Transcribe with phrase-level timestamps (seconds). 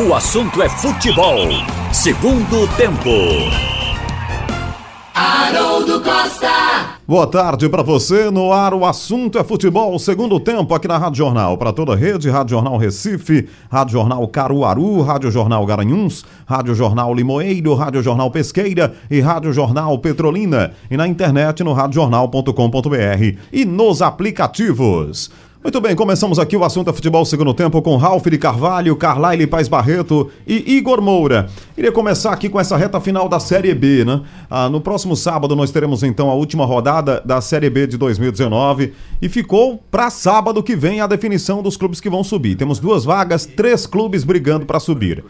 [0.00, 1.48] O assunto é futebol.
[1.92, 3.10] Segundo tempo.
[5.12, 6.98] Haroldo Costa.
[7.04, 8.30] Boa tarde para você.
[8.30, 9.98] No ar, o assunto é futebol.
[9.98, 11.58] Segundo tempo aqui na Rádio Jornal.
[11.58, 17.12] Para toda a rede, Rádio Jornal Recife, Rádio Jornal Caruaru, Rádio Jornal Garanhuns, Rádio Jornal
[17.12, 20.74] Limoeiro, Rádio Jornal Pesqueira e Rádio Jornal Petrolina.
[20.88, 25.28] E na internet no radiojornal.com.br e nos aplicativos.
[25.60, 29.44] Muito bem, começamos aqui o assunto é futebol segundo tempo com Ralf de Carvalho, Carlaile
[29.44, 31.48] Paz Barreto e Igor Moura.
[31.76, 34.22] Iria começar aqui com essa reta final da Série B, né?
[34.48, 38.92] Ah, no próximo sábado nós teremos então a última rodada da Série B de 2019
[39.20, 42.54] e ficou para sábado que vem a definição dos clubes que vão subir.
[42.54, 45.24] Temos duas vagas, três clubes brigando para subir.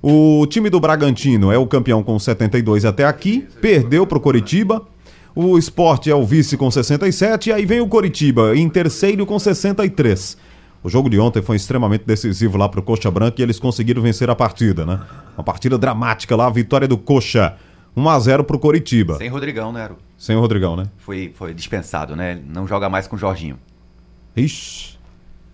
[0.00, 4.86] O time do Bragantino é o campeão com 72 até aqui, perdeu para o Coritiba,
[5.34, 9.38] o Sport é o vice com 67 e aí vem o Coritiba em terceiro com
[9.38, 10.36] 63.
[10.82, 14.28] O jogo de ontem foi extremamente decisivo lá pro Coxa Branca e eles conseguiram vencer
[14.28, 15.00] a partida, né?
[15.36, 17.56] Uma partida dramática lá, a vitória do Coxa.
[17.96, 19.16] 1 a 0 pro Coritiba.
[19.16, 19.96] Sem Rodrigão, né, Aro?
[20.18, 20.86] Sem o Rodrigão, né?
[20.98, 22.38] Foi, foi dispensado, né?
[22.46, 23.56] Não joga mais com o Jorginho.
[24.36, 24.98] Ixi.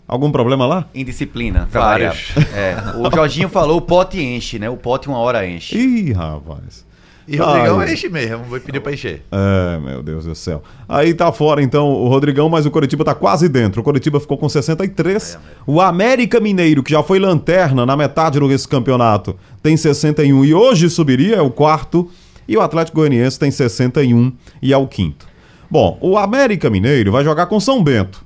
[0.08, 0.88] Algum problema lá?
[0.94, 1.68] Indisciplina.
[1.70, 2.32] Várias.
[2.52, 4.68] É, o Jorginho falou o pote enche, né?
[4.68, 5.76] O pote uma hora enche.
[5.78, 6.84] Ih, rapaz.
[7.30, 7.92] E Rodrigão Ai.
[7.92, 9.22] enche mesmo, vou pedir pra encher.
[9.30, 10.64] É, meu Deus do céu.
[10.88, 13.80] Aí tá fora então o Rodrigão, mas o Coritiba tá quase dentro.
[13.82, 15.38] O Coritiba ficou com 63.
[15.64, 20.90] O América Mineiro, que já foi lanterna na metade desse campeonato, tem 61 e hoje
[20.90, 22.10] subiria, é o quarto.
[22.48, 25.28] E o Atlético Goianiense tem 61 e é o quinto.
[25.70, 28.24] Bom, o América Mineiro vai jogar com São Bento.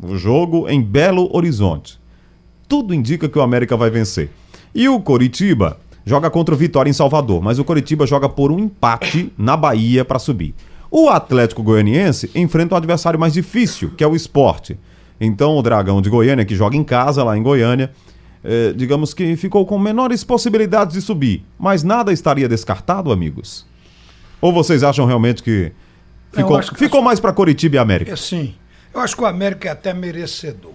[0.00, 1.98] O jogo em Belo Horizonte.
[2.68, 4.30] Tudo indica que o América vai vencer.
[4.72, 5.76] E o Coritiba
[6.08, 10.06] joga contra o Vitória em Salvador, mas o Coritiba joga por um empate na Bahia
[10.06, 10.54] para subir.
[10.90, 14.78] O Atlético Goianiense enfrenta um adversário mais difícil, que é o Esporte.
[15.20, 17.92] Então o Dragão de Goiânia, que joga em casa lá em Goiânia,
[18.42, 21.44] eh, digamos que ficou com menores possibilidades de subir.
[21.58, 23.66] Mas nada estaria descartado, amigos?
[24.40, 25.72] Ou vocês acham realmente que
[26.32, 28.12] ficou, acho ficou mais para Coritiba e América?
[28.12, 28.54] É sim.
[28.94, 30.72] Eu acho que o América é até merecedor,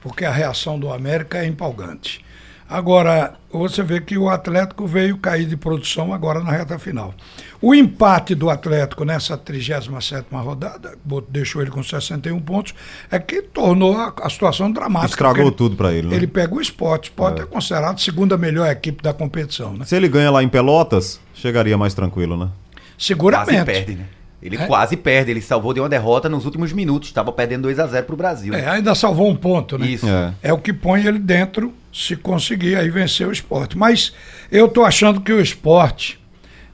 [0.00, 2.24] porque a reação do América é empolgante.
[2.68, 7.14] Agora, você vê que o Atlético veio cair de produção agora na reta final.
[7.60, 10.94] O empate do Atlético nessa 37ª rodada,
[11.28, 12.74] deixou ele com 61 pontos,
[13.10, 15.10] é que tornou a, a situação dramática.
[15.10, 16.16] Estragou porque tudo para ele, né?
[16.16, 17.10] Ele pega o esporte.
[17.10, 17.46] O esporte é.
[17.46, 19.84] considerado a segunda melhor equipe da competição, né?
[19.84, 22.48] Se ele ganha lá em Pelotas, chegaria mais tranquilo, né?
[22.96, 23.52] Seguramente.
[23.52, 24.06] Quase perde, né?
[24.42, 24.66] Ele É?
[24.66, 25.30] quase perde.
[25.30, 27.08] Ele salvou de uma derrota nos últimos minutos.
[27.08, 28.52] Estava perdendo 2 a 0 pro Brasil.
[28.54, 29.86] É, ainda salvou um ponto, né?
[29.86, 30.06] Isso.
[30.08, 30.32] É.
[30.42, 33.78] É o que põe ele dentro, se conseguir aí vencer o esporte.
[33.78, 34.12] Mas
[34.50, 36.18] eu tô achando que o esporte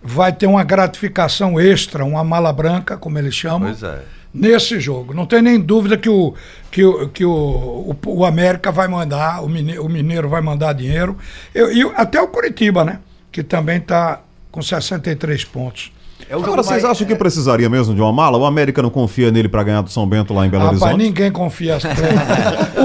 [0.02, 3.98] vai ter uma gratificação extra, uma mala branca, como eles chamam, é.
[4.32, 5.12] nesse jogo.
[5.12, 6.34] Não tem nem dúvida que o,
[6.70, 10.72] que o, que o, o, o América vai mandar, o Mineiro, o Mineiro vai mandar
[10.72, 11.18] dinheiro.
[11.54, 13.00] Eu- E até o Curitiba, né?
[13.30, 15.92] Que também está com 63 pontos.
[16.30, 18.36] É o Agora, vocês mais- acham que precisaria mesmo de uma mala?
[18.36, 21.02] O América não confia nele para ganhar do São Bento lá em Belo Rapaz, Horizonte?
[21.04, 21.78] ninguém confia.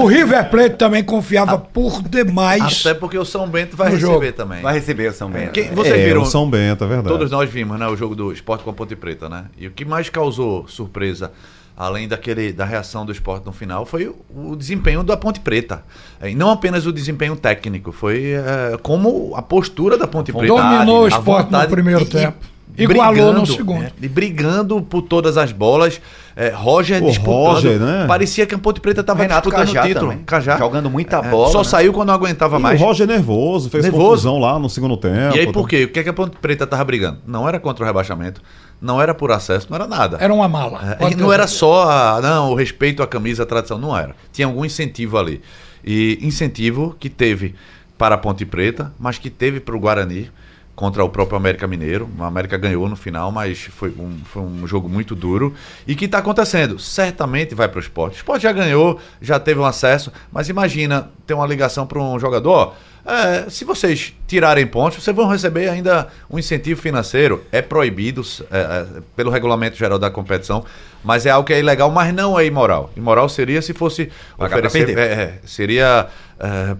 [0.00, 2.80] o River Plate também confiava por demais.
[2.84, 4.32] Até porque o São Bento vai No receber jogo.
[4.32, 4.62] também.
[4.62, 5.52] Vai receber o São Bento.
[5.52, 6.22] Quem- vocês é, viram?
[6.22, 7.08] o São Bento, é verdade.
[7.08, 9.44] Todos nós vimos, né, o jogo do esporte com a Ponte Preta, né?
[9.58, 11.30] E o que mais causou surpresa,
[11.76, 14.16] além daquele da reação do esporte no final, foi o,
[14.52, 15.82] o desempenho da Ponte Preta.
[16.20, 20.46] É, E não apenas o desempenho técnico, foi é, como a postura da Ponte Preta.
[20.46, 22.43] Dominou o esporte no vontade primeiro e- e tempo.
[22.76, 23.82] Igualou no brigando, segundo.
[23.84, 26.00] é, e brigando por todas as bolas.
[26.36, 27.54] É, Roger O disputando.
[27.54, 28.04] Roger, né?
[28.08, 30.10] Parecia que a Ponte Preta estava disputando Cajá o título.
[30.10, 30.24] também.
[30.24, 30.56] Cajá.
[30.58, 31.64] Jogando muita É, bola, Só né?
[31.64, 32.80] saiu quando não aguentava E mais.
[32.80, 34.04] o Roger nervoso, fez Nervoso.
[34.08, 35.36] confusão lá no segundo tempo.
[35.36, 35.84] E aí por quê?
[35.84, 37.18] O que, é que a Ponte Preta tava brigando?
[37.24, 38.42] Não era contra o rebaixamento,
[38.80, 40.16] não era por acesso, não era nada.
[40.20, 40.96] Era uma mala.
[41.00, 44.16] É, e não era só a, não, o respeito à camisa, a tradição, não era.
[44.32, 45.40] Tinha algum incentivo ali.
[45.84, 47.54] E incentivo que teve
[47.96, 50.28] para a Ponte Preta, mas que teve para o Guarani
[50.74, 52.08] contra o próprio América Mineiro.
[52.18, 55.54] O América ganhou no final, mas foi um, foi um jogo muito duro.
[55.86, 56.78] E que está acontecendo?
[56.78, 58.14] Certamente vai para o esporte.
[58.14, 62.18] O esporte já ganhou, já teve um acesso, mas imagina ter uma ligação para um
[62.18, 62.74] jogador.
[63.06, 67.44] é, se vocês tirarem pontos, vocês vão receber ainda um incentivo financeiro.
[67.52, 70.64] É proibido é, é, pelo regulamento geral da competição,
[71.04, 72.90] mas é algo que é ilegal, mas não é imoral.
[72.96, 74.86] Imoral seria se fosse Pagar pra oferecer.
[74.94, 75.18] perder.
[75.18, 76.08] é, é, seria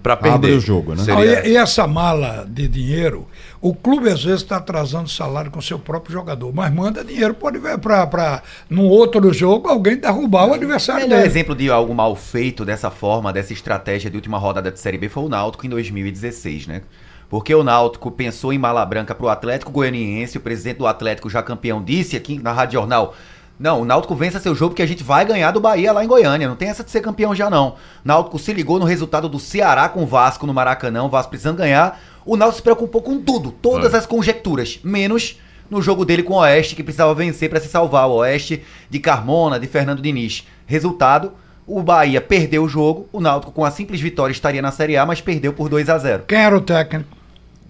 [0.03, 0.35] para perder.
[0.37, 0.97] Abre o jogo, né?
[0.97, 3.29] Não, Seria- e, e essa mala de dinheiro,
[3.65, 7.35] o clube às vezes está atrasando salário com seu próprio jogador, mas manda dinheiro
[7.81, 11.31] para num outro jogo alguém derrubar o adversário melhor dele.
[11.31, 15.09] exemplo de algo mal feito dessa forma, dessa estratégia de última rodada de Série B
[15.09, 16.83] foi o Náutico em 2016, né?
[17.31, 21.43] Porque o Náutico pensou em mala branca pro Atlético Goianiense, o presidente do Atlético, já
[21.43, 23.15] campeão, disse aqui na Rádio Jornal,
[23.59, 26.09] Não, o Náutico vença seu jogo porque a gente vai ganhar do Bahia lá em
[26.09, 26.49] Goiânia.
[26.49, 27.77] Não tem essa de ser campeão já, não.
[28.05, 31.57] Náutico se ligou no resultado do Ceará com o Vasco no Maracanã, o Vasco precisando
[31.57, 31.99] ganhar.
[32.26, 33.99] O Náutico se preocupou com tudo, todas Foi.
[33.99, 35.38] as conjecturas, menos
[35.71, 38.09] no jogo dele com o Oeste, que precisava vencer para se salvar.
[38.09, 40.47] O Oeste de Carmona, de Fernando Diniz.
[40.67, 41.32] Resultado,
[41.67, 45.06] o Bahia perdeu o jogo, o Náutico com a simples vitória estaria na Série A,
[45.06, 47.14] mas perdeu por 2 a 0 Quem era o técnico?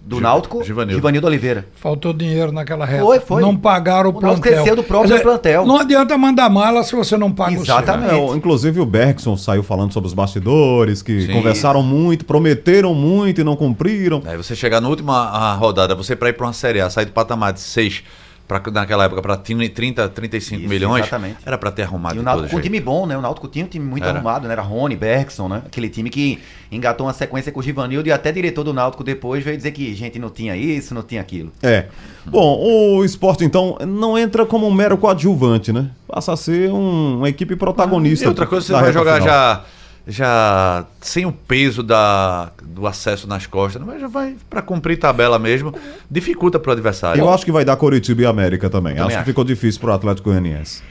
[0.07, 0.93] Do Gi- Náutico, Givanildo.
[0.99, 1.65] Givanildo Oliveira.
[1.73, 3.03] Faltou dinheiro naquela reta.
[3.03, 3.41] Foi, foi.
[3.41, 4.51] Não pagaram o, O plantel.
[4.53, 5.65] esqueceu do próprio plantel.
[5.65, 8.13] Não adianta mandar mala se você não paga Exatamente.
[8.13, 8.33] o seu.
[8.33, 11.33] É, inclusive o Bergson saiu falando sobre os bastidores, que Sim.
[11.33, 14.21] conversaram muito, prometeram muito e não cumpriram.
[14.27, 17.11] Aí você chegar na última rodada, você para ir para uma Série A, sair do
[17.11, 18.03] patamar de 6
[18.47, 21.37] pra, naquela época para 30, 35 Isso, milhões, exatamente.
[21.45, 23.17] era para ter arrumado E o Náutico com um time bom, né?
[23.17, 24.13] O Náutico tinha um time muito Era.
[24.17, 24.53] arrumado, né?
[24.53, 25.61] Era Rony, Bergson, né?
[25.65, 26.39] Aquele time que
[26.71, 29.93] engatou uma sequência com o Givanildo e até diretor do Náutico depois veio dizer que
[29.95, 31.51] gente não tinha isso, não tinha aquilo.
[31.63, 31.85] É.
[32.25, 32.57] Bom,
[32.97, 35.89] o esporte, então, não entra como um mero coadjuvante, né?
[36.07, 38.25] Passa a ser um- uma equipe protagonista.
[38.25, 39.27] E outra coisa, você vai jogar final.
[39.27, 39.63] já,
[40.07, 45.39] já sem o peso da, do acesso nas costas, mas já vai para cumprir tabela
[45.39, 45.73] mesmo,
[46.09, 47.19] dificulta pro adversário.
[47.21, 48.93] Eu acho que vai dar Coritiba e América também.
[48.93, 49.25] também acho que acho.
[49.25, 50.83] ficou difícil pro Atlético Goianiense.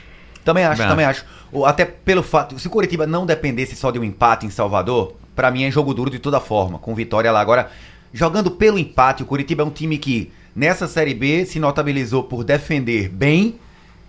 [0.45, 1.25] Também acho, Também também acho.
[1.51, 5.15] O- Até pelo fato, se o Curitiba não dependesse só de um empate em Salvador,
[5.35, 7.41] pra mim é jogo duro de toda forma, com vitória lá.
[7.41, 7.71] Agora,
[8.13, 12.45] jogando pelo empate, o Curitiba é um time que nessa Série B se notabilizou por
[12.45, 13.57] defender bem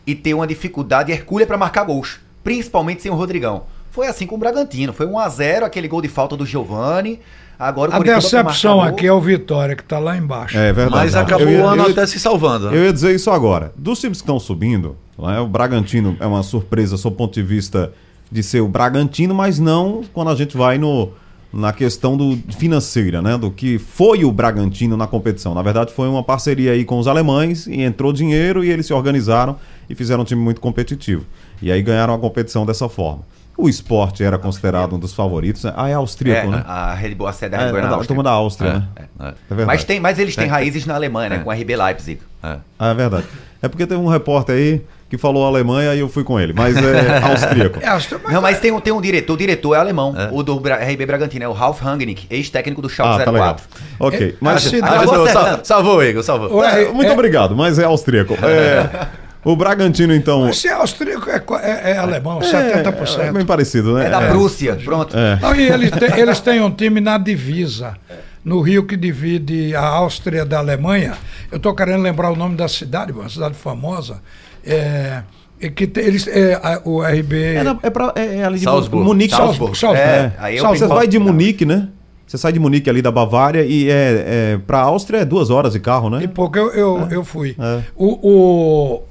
[0.06, 3.64] e ter uma dificuldade hercúlea pra marcar gols, principalmente sem o Rodrigão.
[3.96, 7.20] Foi assim com o Bragantino, foi 1 a 0 aquele gol de falta do Giovani.
[7.58, 8.44] Agora o A Curitiba decepção
[8.78, 10.58] marcar gol- aqui é o Vitória, que está lá embaixo.
[10.58, 10.92] É verdade.
[11.04, 12.70] Mas acabou ia- o ano ia- até se salvando.
[12.70, 12.78] né?
[12.78, 13.72] Eu ia dizer isso agora.
[13.78, 17.42] Dos times que estão subindo, né, o Bragantino é uma surpresa sob o ponto de
[17.42, 17.94] vista
[18.30, 21.12] de ser o Bragantino, mas não quando a gente vai no,
[21.54, 23.38] na questão do financeira, né?
[23.38, 25.54] Do que foi o Bragantino na competição.
[25.56, 28.94] Na verdade, foi uma parceria aí com os alemães e entrou dinheiro e eles se
[28.94, 29.56] organizaram
[29.90, 31.24] e fizeram um time muito competitivo.
[31.62, 33.22] E aí ganharam a competição dessa forma.
[33.58, 35.64] O esporte era considerado um dos favoritos.
[35.64, 35.74] né?
[35.78, 36.64] Ah, é austríaco, É, né?
[36.68, 38.24] a Red Bull, a sede da É, Red Bull é da, Áustria.
[38.24, 38.84] da Áustria, né?
[38.98, 39.02] É.
[39.24, 39.66] É verdade.
[39.68, 40.52] Mas, tem, mas eles têm Tem.
[40.52, 41.36] raízes na Alemanha, né?
[41.38, 41.40] É.
[41.40, 42.20] Com a RB Leipzig.
[42.44, 42.58] É.
[42.78, 43.26] Ah, é verdade.
[43.62, 46.76] É porque teve um repórter aí que falou Alemanha e eu fui com ele, mas
[46.76, 47.80] é austríaco.
[47.82, 50.30] É, acho que- Não, mas tem um, tem um diretor, o diretor é alemão, É.
[50.32, 53.56] o do RB Bragantino, é o Ralf Rangnick, ex-técnico do Ah, Schalke tá legal.
[53.56, 53.66] 04.
[54.00, 54.66] Ok, É, mas...
[54.68, 56.64] a cidade- Mas, Agora ô, você- sal- salvou, Igor, salvou.
[56.64, 58.36] É, muito é- obrigado, mas é austríaco.
[58.44, 59.08] É,
[59.46, 60.52] o Bragantino, então...
[60.52, 63.20] Se é austríaco, é, é- é alemão, É, 70%.
[63.20, 64.08] é bem parecido, né?
[64.08, 65.16] É da Prússia, pronto.
[65.18, 65.40] É.
[65.42, 67.96] Não, e eles, têm- eles têm um time na divisa,
[68.44, 71.14] no rio que divide a Áustria da Alemanha.
[71.52, 74.22] Eu estou querendo lembrar o nome da cidade, uma cidade famosa.
[74.66, 75.22] É,
[75.62, 77.56] e que tem- eles, é, a- o RB.
[77.56, 79.06] É, na- é, pra, é, é ali de Salzburgo.
[79.06, 79.34] Munique.
[79.36, 79.76] Salzburgo.
[79.76, 80.04] Salzburgo.
[80.04, 80.36] Salzburgo.
[80.38, 80.94] É, aí eu Salzburgo.
[80.94, 81.26] Você vai de Não.
[81.28, 81.88] Munique, né?
[82.28, 85.74] Você sai de Munique ali da Bavária e é, é pra Áustria é duas horas
[85.74, 86.24] de carro, né?
[86.24, 87.56] E porque eu, eu, eu fui.
[87.60, 87.80] É.
[87.96, 89.04] O, o,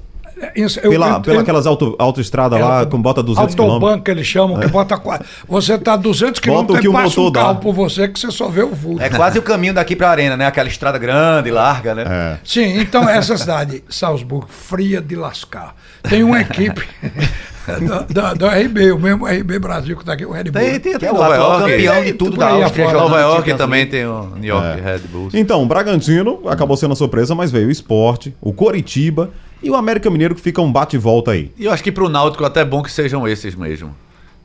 [0.55, 3.97] isso- eu- Pela, eu- pela eu- aquelas auto, autoestrada lá, É, com bota 200 Autoban
[3.97, 4.03] km.
[4.03, 7.03] que eles chamam, que bota qua- Você tá 200 Bota o km que e passa
[7.07, 7.59] motor um carro dá.
[7.59, 9.01] por você que você só vê o vulto.
[9.01, 10.45] É quase o caminho daqui pra arena, né?
[10.45, 12.03] Aquela estrada grande, larga, né?
[12.07, 12.37] É.
[12.43, 15.75] Sim, então essa cidade, Salzburgo, fria de lascar.
[16.03, 16.83] Tem uma equipe
[17.65, 20.61] da, da, da RB, o mesmo RB Brasil que está aqui, o Red Bull.
[20.61, 21.61] Tem, tem, é o Nova York.
[21.71, 22.85] campeão de tudo da Áustria.
[22.85, 23.91] jogando Nova York também League.
[23.91, 24.81] tem o New York É.
[24.83, 25.33] Red Bulls.
[25.33, 29.31] Então, o Bragantino acabou sendo a surpresa, mas veio o Esporte, o Coritiba
[29.65, 31.51] e o América Mineiro que fica um bate e volta aí.
[31.57, 33.95] E eu acho que pro Náutico até é bom que sejam esses mesmo.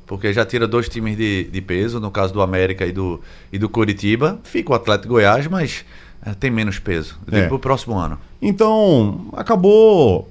[0.06, 3.20] Porque já tira dois times de, de peso, no caso do América e do,
[3.52, 4.40] e do Curitiba.
[4.42, 5.84] Fica o Atlético Goiás, mas
[6.26, 7.16] é, tem menos peso.
[7.26, 7.48] Eu digo É.
[7.48, 8.18] pro próximo ano.
[8.42, 10.28] Então, acabou.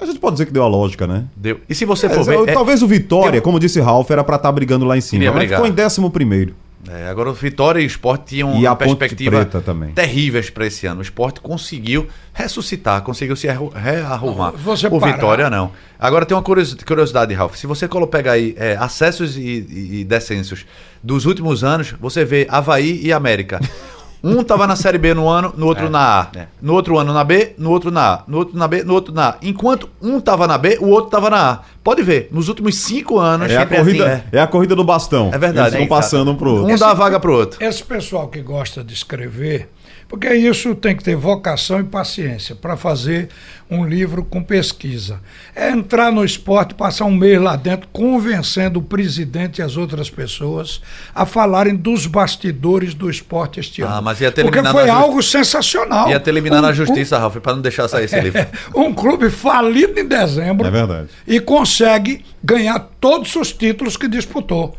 [0.00, 1.26] A gente pode dizer que deu a lógica, né?
[1.36, 1.60] Deu.
[1.68, 2.48] E se você É, for ver.
[2.48, 5.30] é- talvez o Vitória, um- como disse Ralf, era pra estar brigando lá em cima.
[5.30, 6.54] Mas ficou em décimo primeiro.
[6.88, 9.44] É, agora o Vitória e o Sport tinham E a uma perspectiva
[9.94, 11.00] terríveis para esse ano.
[11.00, 14.52] O Sport conseguiu ressuscitar, conseguiu se arru- rearrumar.
[14.52, 15.12] Você o parar.
[15.12, 15.72] Vitória não.
[15.98, 17.54] Agora tem uma curios- curiosidade, Ralf.
[17.56, 20.64] Se você colo- pegar aí é, acessos e, e, e descensos
[21.02, 23.60] dos últimos anos, você vê Havaí e América.
[24.22, 26.26] Um tava na Série B no ano, no outro É, na A.
[26.38, 26.46] é.
[26.60, 28.22] No outro ano na B, no outro na A.
[28.28, 29.34] No outro na B, no outro na A.
[29.42, 31.58] Enquanto um tava na B, o outro tava na A.
[31.82, 33.50] Pode ver, nos últimos cinco anos.
[33.50, 35.30] É a, sempre corrida, assim, é a corrida do bastão.
[35.32, 35.76] É verdade.
[35.76, 36.74] Eles vão É, passando um pro outro.
[36.74, 37.62] Um dá a vaga pro outro.
[37.64, 39.70] Esse pessoal que gosta de escrever,
[40.10, 43.28] porque isso tem que ter vocação e paciência para fazer
[43.70, 45.20] um livro com pesquisa.
[45.54, 50.10] É entrar no esporte, passar um mês lá dentro, convencendo o presidente e as outras
[50.10, 50.82] pessoas
[51.14, 54.02] a falarem dos bastidores do esporte este Ah, ano.
[54.02, 56.10] mas ia ter porque eliminado foi na justi- algo sensacional.
[56.10, 58.44] Ia ter eliminado Um- na justiça, Ralf, para não deixar sair esse livro.
[58.74, 61.08] um, um clube falido em dezembro É verdade.
[61.24, 64.76] e consegue ganhar todos os títulos que disputou.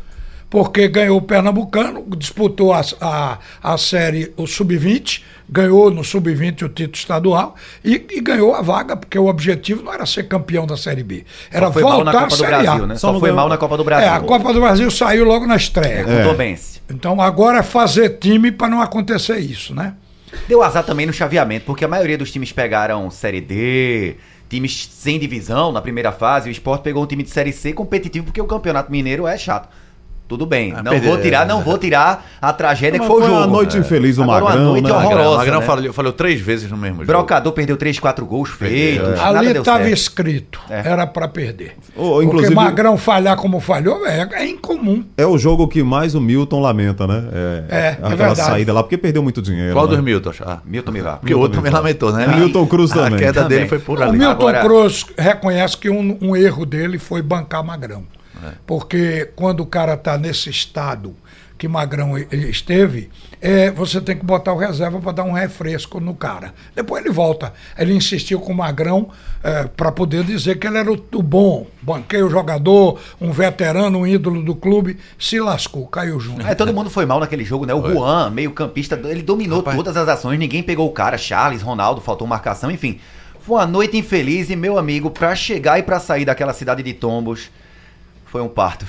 [0.52, 6.68] Porque ganhou o Pernambucano, disputou a, a, a série, o Sub-20, ganhou no Sub-20 o
[6.68, 10.76] título estadual e, e ganhou a vaga, porque o objetivo não era ser campeão da
[10.76, 12.86] Série B, era Só foi mal na voltar Copa do Brasil, A.
[12.86, 12.94] né?
[12.96, 14.06] Só Só foi ganhou- mal na Copa do Brasil.
[14.06, 16.04] É, a Copa do Brasil saiu logo na estreia.
[16.06, 16.82] O Tombense.
[16.90, 19.94] Então agora é fazer time para não acontecer isso, né?
[20.46, 24.16] Deu azar também no chaveamento, porque a maioria dos times pegaram Série D,
[24.50, 26.50] times sem divisão na primeira fase.
[26.50, 29.80] O Sport pegou um time de Série C competitivo, porque o Campeonato Mineiro é chato.
[30.32, 33.22] Tudo bem, Ah, não perder, vou tirar, não vou tirar a tragédia Mas que foi
[33.22, 33.42] o foi jogo.
[33.44, 34.90] a noite infeliz do Agora, uma Magrão, noite né?
[34.92, 35.66] horrorosa, Magrão, Magrão né?
[35.66, 37.06] falhou, falhou três vezes no mesmo jogo.
[37.06, 39.20] Brocador perdeu 3, 4 gols feitos.
[39.20, 39.22] é.
[39.22, 40.88] Ali estava escrito, É.
[40.88, 41.76] era para perder.
[41.94, 45.04] Ô, Porque Magrão falhar como falhou é, é incomum.
[45.18, 47.24] É o jogo que mais o Milton lamenta, né?
[47.30, 48.40] É, É, é aquela verdade.
[48.40, 49.74] saída lá, porque perdeu muito dinheiro.
[49.74, 49.94] Qual né?
[49.96, 50.32] dos Milton?
[50.46, 51.16] Ah, Milton Milá.
[51.18, 52.26] porque o outro também lamentou, né?
[52.26, 53.18] Milton Cruz A também.
[53.18, 53.58] queda Também.
[53.58, 54.12] dele foi por O ali.
[54.16, 58.04] Milton Agora- Cruz reconhece que um, um erro dele foi bancar Magrão.
[58.66, 61.14] Porque quando o cara está nesse estado
[61.62, 63.08] que Magrão esteve,
[63.40, 66.52] é, você tem que botar o reserva para dar um refresco no cara.
[66.74, 67.52] Depois ele volta.
[67.78, 69.10] Ele insistiu com o Magrão
[69.76, 71.68] para poder dizer que ele era o, o bom.
[71.80, 76.44] Banquei o jogador, um veterano, um ídolo do clube, se lascou, caiu junto.
[76.44, 77.72] É, todo mundo foi mal naquele jogo, né?
[77.72, 79.76] O Juan, meio campista, ele dominou Rapaz.
[79.76, 82.98] todas as ações, ninguém pegou o cara, Charles, Ronaldo, faltou marcação, enfim.
[83.38, 86.92] Foi uma noite infeliz e, meu amigo, pra chegar e pra sair daquela cidade de
[86.92, 87.50] Tombos,
[88.32, 88.86] foi um parto.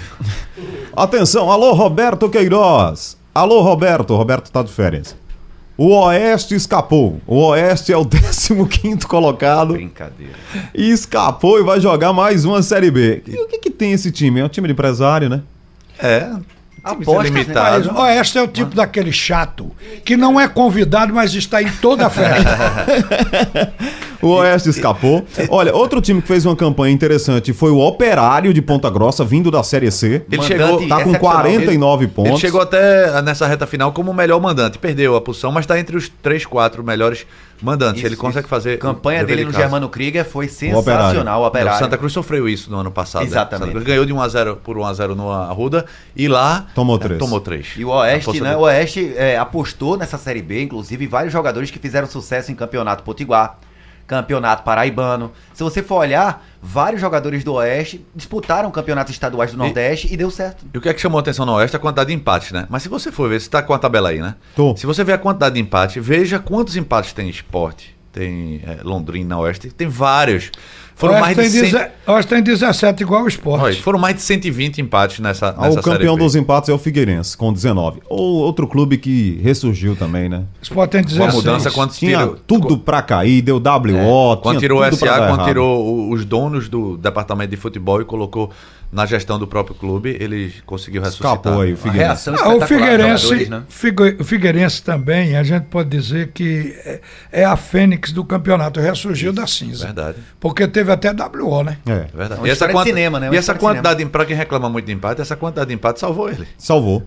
[0.95, 3.17] Atenção, alô Roberto Queiroz.
[3.35, 5.17] Alô Roberto, Roberto tá de férias.
[5.75, 7.19] O Oeste escapou.
[7.27, 10.33] O Oeste é o 15 colocado Brincadeira.
[10.73, 13.21] e escapou e vai jogar mais uma Série B.
[13.27, 14.39] E o que que tem esse time?
[14.39, 15.41] É um time de empresário, né?
[15.99, 16.31] É.
[16.81, 17.91] Apostas, Mas, limitado.
[17.95, 19.71] ó, este é o tipo daquele chato
[20.05, 23.73] que não é convidado, mas está em toda a festa.
[24.23, 25.25] O Oeste escapou.
[25.49, 29.51] Olha, outro time que fez uma campanha interessante foi o Operário de Ponta Grossa, vindo
[29.51, 30.23] da Série C.
[30.31, 31.19] Ele Mandante chegou, Tá com excepcional.
[31.41, 32.31] 49 pontos.
[32.31, 34.77] ele chegou até nessa reta final como o melhor mandante.
[34.77, 37.25] Perdeu a posição, mas está entre os 3, 4 melhores
[37.61, 37.99] mandantes.
[37.99, 38.49] Isso, ele consegue isso.
[38.49, 38.73] fazer.
[38.73, 39.57] A campanha o dele de no.
[39.57, 40.79] Germano Krieger foi Operário.
[40.79, 41.75] sensacional, o É, Operário.
[41.75, 43.21] o Santa Cruz sofreu isso no ano passado.
[43.21, 43.27] né?
[43.27, 43.59] Exatamente.
[43.67, 46.65] Santa Cruz ganhou de 1 a 0 por 1 a 0 no Arruda e lá
[46.75, 47.19] Tomou é, três.
[47.19, 47.67] Tomou três.
[47.77, 48.55] E o Oeste, né?
[48.57, 53.03] O Oeste é, apostou nessa Série B, inclusive vários jogadores que fizeram sucesso em Campeonato
[53.03, 53.57] Potiguar,
[54.07, 55.31] Campeonato Paraibano.
[55.53, 60.29] Se você for olhar, vários jogadores do Oeste disputaram campeonatos estaduais do Nordeste e, deu
[60.29, 60.65] certo.
[60.73, 61.75] E o que é que chamou a atenção no Oeste?
[61.75, 62.65] A quantidade de empates, né?
[62.69, 64.35] Mas se você for ver, você tá com a tabela aí, né?
[64.55, 64.75] Tô.
[64.75, 67.95] Se você ver a quantidade de empates, veja quantos empates tem esporte.
[68.11, 70.51] Tem é, Londrina, Oeste, tem vários.
[70.95, 71.61] Foram mais de tem, 100...
[71.71, 73.63] deze- Oeste tem 17 igual o esporte.
[73.63, 76.23] Olha, foram mais de 120 empates nessa, nessa o campeão Série B.
[76.23, 78.01] dos empates é o Figueirense, com 19.
[78.09, 80.43] Ou outro clube que ressurgiu também, né?
[80.59, 81.33] O esporte tem Uma 16.
[81.33, 84.35] mudança quando Tinha tirou, tudo pra cair, deu WO, É.
[84.37, 85.47] Quando tinha tirou o SA, dar quando errado.
[85.47, 88.49] tirou o- os donos do departamento de futebol e colocou
[88.93, 91.33] na gestão do próprio clube, ele conseguiu ressuscitar.
[91.33, 92.29] Escapou aí o Figueirense.
[92.29, 93.63] Ah, o Figueirense, né?
[94.23, 99.47] Figueirense também, a gente pode dizer que é, é a fênix do campeonato, ressurgiu da
[99.47, 99.87] cinza.
[99.87, 100.17] Verdade.
[100.39, 101.77] Porque teve até WO, né?
[101.87, 102.41] É, É verdade.
[102.41, 103.29] Uma história de cinema, né?
[103.29, 105.99] Uma E essa quantidade, de para quem reclama muito de empate, essa quantidade de empate
[105.99, 106.47] salvou ele.
[106.57, 107.03] salvou.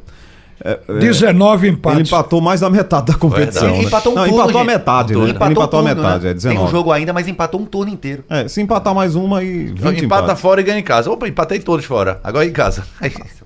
[0.65, 2.09] É, é, 19 ele empates.
[2.09, 3.63] empatou mais da metade da competição.
[3.63, 3.83] Verdade.
[3.83, 3.89] né?
[3.89, 4.73] Empatou um Não, turno, empatou a gente.
[4.73, 5.13] metade, Um né?
[5.15, 5.27] turno.
[5.29, 6.31] Ele empatou a um turno, metade, né?
[6.31, 6.57] é 19.
[6.59, 8.25] Tem um jogo ainda, mas empatou um turno inteiro.
[8.31, 10.41] É, se empatar mais uma e 20 Empata empates.
[10.41, 11.11] fora e ganha em casa.
[11.11, 12.21] Opa, empatei todos fora.
[12.25, 12.85] Agora em casa.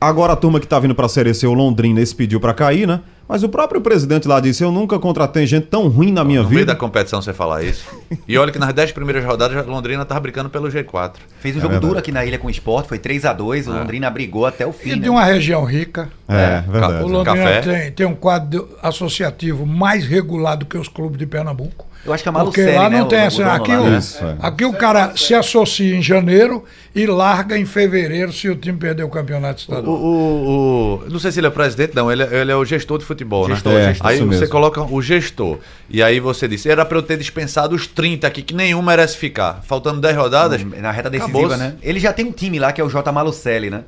[0.01, 2.87] Agora a turma que tá vindo pra Série C, o Londrina, esse pediu pra cair,
[2.87, 3.01] né?
[3.31, 6.49] Mas o próprio presidente lá disse, eu nunca contratei gente tão ruim na minha No
[6.49, 6.73] meio vida.
[6.73, 7.87] da competição você falar isso.
[8.27, 11.13] E olha que nas 10 primeiras rodadas, Londrina tava brincando pelo G4.
[11.39, 11.87] Fez um É jogo verdade.
[11.87, 14.67] duro aqui na ilha com o Sport, foi 3 a 2 o Londrina brigou até
[14.67, 14.91] o fim.
[14.91, 15.03] E né?
[15.03, 16.09] de uma região rica.
[16.29, 17.05] É, verdade.
[17.05, 17.61] O Londrina Café.
[17.61, 21.87] tem, tem um quadro associativo mais regulado que os clubes de Pernambuco.
[22.05, 23.37] Eu acho que é a Porque Malucelli, lá né, não o- tem o essa.
[23.37, 23.99] dono Aqui, lá, o, né?
[23.99, 24.37] Isso, é.
[24.41, 26.65] aqui o cara se associa em janeiro
[26.95, 29.97] e larga em fevereiro se o time perder o campeonato O, estadual.
[29.97, 32.11] o, o- não sei se ele é o presidente, não.
[32.11, 33.89] Ele, é- ele é o gestor de futebol, Gestor, né?
[33.89, 34.07] gestor.
[34.07, 34.49] Aí você mesmo.
[34.49, 35.59] coloca o gestor.
[35.91, 39.17] E aí você disse, era pra eu ter dispensado os 30 aqui, que nenhum merece
[39.19, 39.61] ficar.
[39.67, 40.63] Faltando 10 rodadas.
[40.65, 41.75] Na reta decisiva, né?
[41.83, 43.13] Ele já tem um time lá que é o J.
[43.13, 43.83] Malucelli, né?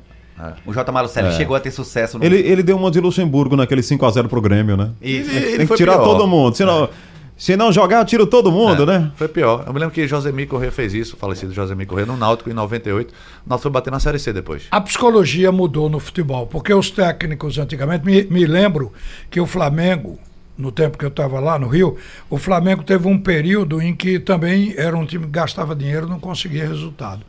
[0.65, 0.91] O J.
[0.91, 1.31] Malucelli É.
[1.31, 2.25] chegou a ter sucesso no.
[2.25, 4.89] Ele, ele deu uma de Luxemburgo naquele 5x0 pro Grêmio, né?
[5.01, 5.29] Isso.
[5.31, 6.03] Ele- Tem que tirar pior.
[6.03, 6.55] todo mundo.
[6.57, 6.89] Se não,
[7.35, 9.11] se não jogar, eu tiro todo mundo, É, né?
[9.15, 9.63] Foi pior.
[9.67, 12.53] Eu me lembro que Josemir Corrêa fez isso, o falecido Josemir Corrêa, no Náutico em
[12.53, 13.09] 98.
[13.11, 14.63] O Náutico foi bater na Série C depois.
[14.71, 18.93] A psicologia mudou no futebol, porque os técnicos antigamente, me, me lembro
[19.29, 20.19] que o Flamengo,
[20.57, 21.97] no tempo que eu estava lá no Rio,
[22.29, 26.19] o Flamengo teve um período em que também era um time que gastava dinheiro não
[26.19, 27.23] conseguia resultado.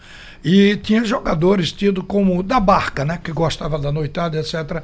[0.44, 3.18] E tinha jogadores tidos como da barca, né?
[3.24, 4.82] Que gostava da noitada, etc.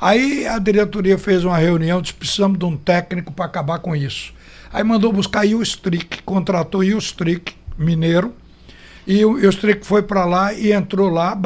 [0.00, 4.32] Aí a diretoria fez uma reunião, disse, precisamos de um técnico para acabar com isso.
[4.72, 8.34] Aí mandou buscar o Strick, contratou o Strick, mineiro,
[9.06, 11.38] E o, e Strick foi para lá e entrou lá,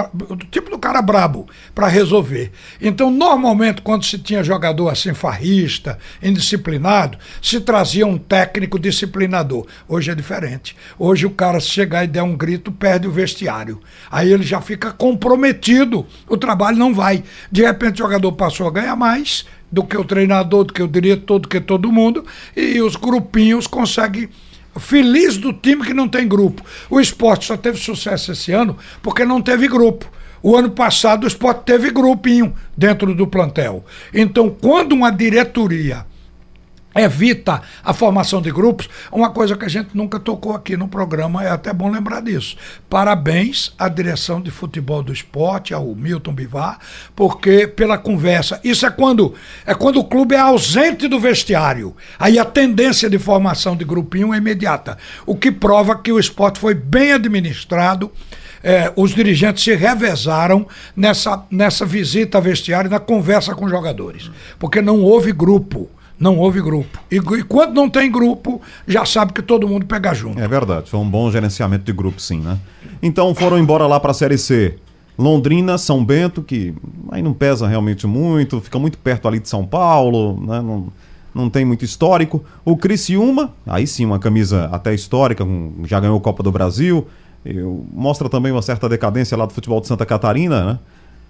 [0.51, 2.51] tipo do cara brabo, para resolver.
[2.81, 9.67] Então, normalmente, quando se tinha jogador assim, farrista, indisciplinado, se trazia um técnico disciplinador.
[9.87, 10.75] Hoje é diferente.
[10.99, 13.81] Hoje o cara, se chegar e der um grito, perde o vestiário.
[14.11, 17.23] Aí ele já fica comprometido, o trabalho não vai.
[17.53, 20.89] De repente, o jogador passou a ganhar mais do que o treinador, do que o
[20.89, 22.25] diretor, do que todo mundo,
[22.57, 24.29] e os grupinhos conseguem
[24.79, 26.63] feliz do time que não tem grupo.
[26.89, 30.11] O esporte só teve sucesso esse ano porque não teve grupo.
[30.43, 33.85] O ano passado o esporte teve grupinho dentro do plantel.
[34.15, 36.07] Então, quando uma diretoria
[36.95, 41.45] evita a formação de grupos, uma coisa que a gente nunca tocou aqui no programa,
[41.45, 42.57] é até bom lembrar disso.
[42.89, 46.79] Parabéns à direção de futebol do esporte, ao Milton Bivar,
[47.15, 51.95] porque pela conversa, isso é quando é quando o clube é ausente do vestiário.
[52.19, 56.59] Aí a tendência de formação de grupinho é imediata, o que prova que o esporte
[56.59, 58.11] foi bem administrado.
[58.63, 64.31] É, os dirigentes se revezaram nessa, nessa visita a vestiário, na conversa com os jogadores,
[64.59, 65.89] porque não houve grupo.
[66.21, 66.99] Não houve grupo.
[67.11, 70.39] E, e quando não tem grupo, já sabe que todo mundo pega junto.
[70.39, 72.59] É verdade, foi um bom gerenciamento de grupo, sim, né?
[73.03, 74.77] Então foram embora lá para a Série C.
[75.19, 76.75] Londrina, São Bento, que
[77.11, 80.61] aí não pesa realmente muito, fica muito perto ali de São Paulo, né?
[80.61, 80.87] Não,
[81.35, 82.43] não tem muito histórico.
[82.65, 87.07] O Criciúma, aí sim, uma camisa até histórica, com- já ganhou a Copa do Brasil.
[87.45, 90.79] Eu- mostra também uma certa decadência lá do futebol de Santa Catarina, né?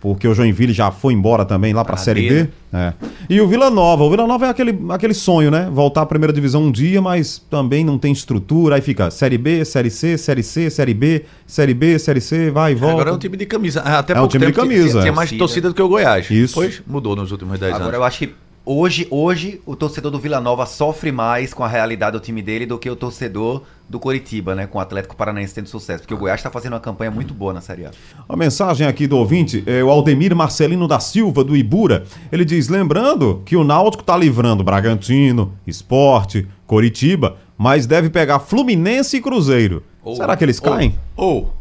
[0.01, 2.49] Porque o Joinville já foi embora também lá para a Série B.
[2.73, 2.93] É.
[3.29, 4.03] E o Vila Nova.
[4.03, 5.69] O Vila Nova é aquele, aquele sonho, né?
[5.71, 8.77] Voltar à primeira divisão um dia, mas também não tem estrutura.
[8.77, 12.73] Aí fica Série B, Série C, Série C, Série B, Série B, Série C, vai
[12.73, 12.95] e volta.
[12.95, 13.81] Agora é um time de camisa.
[13.83, 16.31] Até É um time de camisa, Tinha, tinha mais torcida do que o Goiás.
[16.31, 16.59] Isso.
[16.59, 17.97] Depois mudou nos últimos 10 Agora anos.
[17.97, 22.13] eu acho que hoje, hoje o torcedor do Vila Nova sofre mais com a realidade
[22.13, 24.69] do time dele do que o torcedor do Coritiba, né?
[24.69, 26.03] Com o Atlético Paranaense tendo sucesso.
[26.05, 27.91] Porque o Goiás está fazendo uma campanha muito boa na Série A.
[28.29, 32.05] A mensagem aqui do ouvinte é o Aldemir Marcelino da Silva, do Ibura.
[32.31, 39.17] Ele diz: lembrando que o Náutico tá livrando Bragantino, Esporte, Coritiba, mas deve pegar Fluminense
[39.17, 39.83] e Cruzeiro.
[40.05, 40.95] Ou- Será que eles ou- caem?
[41.17, 41.53] Ou,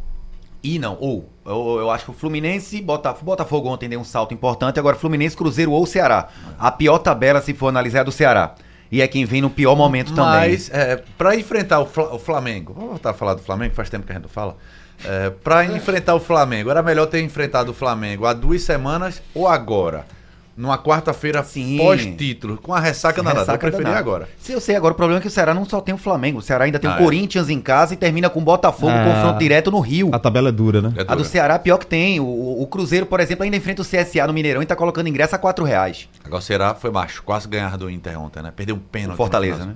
[0.64, 1.28] E não, ou.
[1.46, 5.36] Eu, eu acho que o Fluminense, Botafogo, Botafogo ontem deu um salto importante, agora Fluminense,
[5.36, 6.28] Cruzeiro ou Ceará.
[6.60, 8.54] A pior tabela, se for analisar, é do Ceará.
[8.92, 10.50] E é quem vem no pior momento também.
[10.52, 13.90] mas é, para enfrentar o, Fla- o Flamengo, vamos voltar a falar do Flamengo, faz
[13.90, 14.58] tempo que a gente não fala.
[15.06, 19.48] É, para enfrentar o Flamengo, era melhor ter enfrentado o Flamengo há duas semanas ou
[19.48, 20.06] agora?
[20.60, 21.78] Numa quarta-feira Sim.
[21.78, 23.22] pós-título, com a ressaca.
[23.22, 23.98] Eu Ressaca preferi danada.
[24.00, 24.28] agora.
[24.38, 26.40] Se eu sei agora, o problema é que o Ceará não só tem o Flamengo.
[26.40, 27.02] O Ceará ainda tem Ah, o é.
[27.02, 29.06] Corinthians em casa e termina com o Botafogo, Ah.
[29.06, 30.10] confronto direto no Rio.
[30.12, 30.92] A tabela é dura, né?
[30.98, 31.24] É A do dura.
[31.30, 32.20] Ceará, pior que tem.
[32.20, 35.34] O, o Cruzeiro, por exemplo, ainda enfrenta o CSA no Mineirão e tá colocando ingresso
[35.34, 36.10] a 4 reais.
[36.26, 38.52] Agora o Ceará foi baixo, quase ganhar do Inter ontem, né?
[38.54, 39.14] Perdeu um pênalti.
[39.14, 39.76] O Fortaleza, né?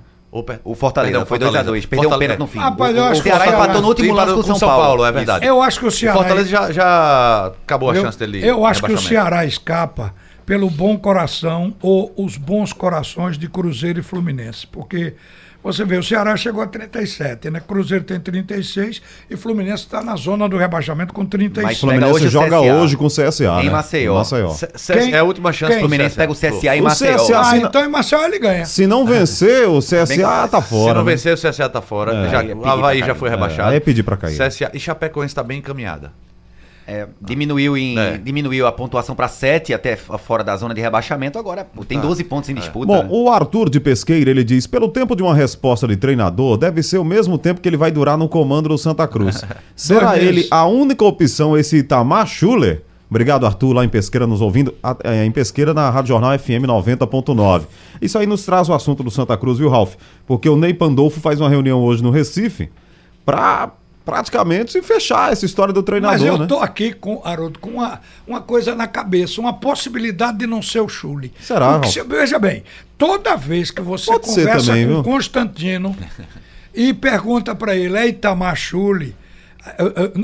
[0.64, 1.70] O Fortaleza Perdão, foi Fortaleza.
[1.70, 1.86] 2x2.
[1.88, 2.58] Perdeu um Fortaleza- pênalti no fim.
[2.58, 5.04] Rapaz, o, eu o o Ceará- empatou no último lance com o São, Paulo.
[5.06, 5.46] é verdade.
[5.46, 6.18] Eu acho que o O Ceará.
[6.18, 8.44] Fortaleza já, já acabou a eu, chance dele.
[8.46, 8.98] eu acho que o.
[8.98, 10.12] Ceará escapa
[10.46, 14.66] pelo bom coração ou os bons corações de Cruzeiro e Fluminense.
[14.66, 15.14] Porque
[15.62, 17.58] você vê, o Ceará chegou a 37, né?
[17.66, 21.64] Cruzeiro tem 36 e Fluminense está na zona do rebaixamento com 36.
[21.66, 22.74] Mas O Fluminense hoje joga CSA.
[22.74, 23.44] hoje com o CSA.
[23.62, 23.70] Em né?
[23.70, 24.12] Maceió.
[24.12, 24.48] Em Maceió.
[24.50, 25.14] C- C- Quem?
[25.14, 25.80] É a última chance Quem?
[25.80, 27.16] Fluminense pega o CSA em Maceió.
[27.16, 28.66] CSA Ah, se então em Maceió ele ganha.
[28.66, 30.94] Se não vencer, o CSA tá Se fora.
[30.98, 31.12] não né?
[31.12, 32.14] vencer, o CSA tá fora.
[32.26, 32.28] É.
[32.28, 33.70] Já, é Havaí já foi É, rebaixado.
[33.70, 34.36] aí é pedir pra cair.
[34.36, 36.12] CSA, e Chapecoense está bem encaminhada.
[36.86, 38.18] É, diminuiu, em, É.
[38.18, 41.38] diminuiu a pontuação para 7 até fora da zona de rebaixamento.
[41.38, 42.86] Agora tem 12 pontos em disputa.
[42.86, 43.08] Bom, né?
[43.10, 46.98] o Arthur de Pesqueira, ele diz, pelo tempo de uma resposta de treinador, deve ser
[46.98, 49.42] o mesmo tempo que ele vai durar no comando do Santa Cruz.
[49.74, 52.82] Será ele a única opção, esse Itamar Schuller?
[53.08, 54.74] Obrigado, Arthur, lá em Pesqueira nos ouvindo.
[55.04, 57.62] É, em Pesqueira, na Rádio Jornal FM 90.9.
[58.02, 59.94] Isso aí nos traz o assunto do Santa Cruz, viu, Ralf?
[60.26, 62.70] Porque o Ney Pandolfo faz uma reunião hoje no Recife
[63.24, 63.70] pra
[64.04, 66.46] praticamente fechar essa história do treinador, Mas eu né?
[66.46, 70.80] tô aqui, com, Haroldo, com uma, uma coisa na cabeça, uma possibilidade de não ser
[70.80, 71.32] o Chuli.
[71.40, 72.62] Será, Porque, se- Veja bem,
[72.98, 75.02] toda vez que você Pode conversa também, com viu?
[75.04, 75.96] Constantino
[76.74, 79.16] e pergunta para ele, é Itamar Chuli,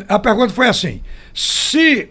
[0.08, 1.00] a pergunta foi assim,
[1.32, 2.10] se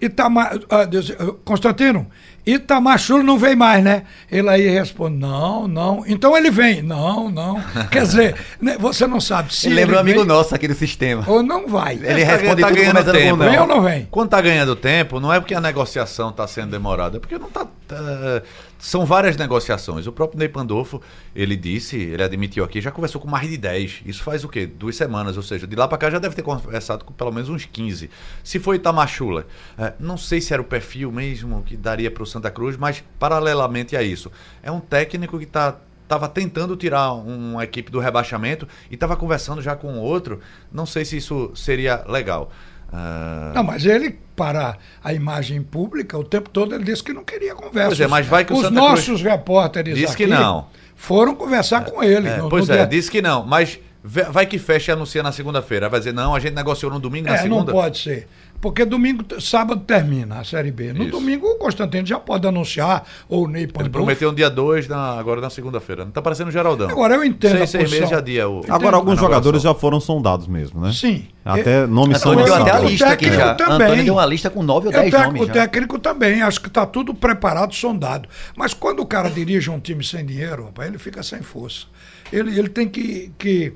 [0.00, 1.12] Itamar, ah, Deus,
[1.44, 2.06] Constantino,
[2.46, 4.02] Itamar Chuli não vem mais, né?
[4.30, 6.02] Ele aí responde, não, não.
[6.06, 7.62] Então ele vem, não, não.
[7.90, 10.74] Quer dizer, né, você não sabe se Ele lembra um amigo vem nosso aqui do
[10.74, 11.22] sistema.
[11.26, 11.94] ou não vai.
[11.94, 13.36] Ele Tá responde tá tudo ganhando tempo.
[13.36, 13.50] não.
[13.50, 14.08] Vem ou não vem?
[14.10, 17.50] Quando tá ganhando tempo, não é porque a negociação está sendo demorada, é porque não
[17.50, 17.66] tá.
[17.94, 18.42] Tá-
[18.78, 20.06] são várias negociações.
[20.06, 21.00] O próprio Ney Pandolfo,
[21.34, 24.02] ele disse, ele admitiu aqui, já conversou com mais de 10.
[24.06, 24.66] Isso faz o quê?
[24.66, 27.48] Duas semanas, ou seja, de lá para cá já deve ter conversado com pelo menos
[27.48, 28.10] uns 15.
[28.42, 29.46] Se foi Itamachula,
[29.78, 33.02] é, não sei se era o perfil mesmo que daria para o Santa Cruz, mas
[33.18, 34.30] paralelamente a isso,
[34.62, 35.76] é um técnico que está
[36.10, 40.40] estava tentando tirar um, uma equipe do rebaixamento e estava conversando já com outro.
[40.72, 42.50] Não sei se isso seria legal.
[42.92, 47.22] Ah, Não, mas ele, para a imagem pública, o tempo todo ele disse que não
[47.24, 47.88] queria conversa.
[47.88, 50.66] Pois é, mas vai que o Os Santa Cruz nossos repórteres diz que não.
[50.96, 52.28] foram conversar com ele.
[52.28, 55.22] é, no- pois no é, dia- disse que não, mas vai que fecha e anuncia
[55.22, 55.88] na segunda-feira.
[55.88, 57.72] Vai dizer, não, a gente negociou no domingo, na É, não segunda.
[57.72, 58.28] pode ser.
[58.60, 60.92] Porque domingo, sábado termina a Série B.
[60.92, 61.12] No Isso.
[61.12, 63.90] domingo o Constantino já pode anunciar, ou o Ney Ele Pandolfo.
[63.92, 66.04] prometeu no dia 2, na, agora na segunda-feira.
[66.04, 66.90] Não tá parecendo o Geraldão.
[66.90, 68.46] Agora eu entendo Seis, a seis meses já dia.
[68.50, 68.60] O...
[68.68, 70.92] Agora, alguns jogadores já foram sondados mesmo, né?
[70.92, 71.26] Sim.
[71.42, 73.54] Até nomes são Antônio deu até a lista aqui técnico já.
[73.54, 73.86] também.
[73.86, 75.52] Antônio deu uma lista com 9 ou É, o 10 tec- nomes o já.
[75.54, 78.28] técnico também, acho que está tudo preparado, sondado.
[78.54, 81.86] Mas quando o cara dirige um time sem dinheiro, rapaz, ele fica sem força.
[82.30, 83.72] Ele, ele tem que, que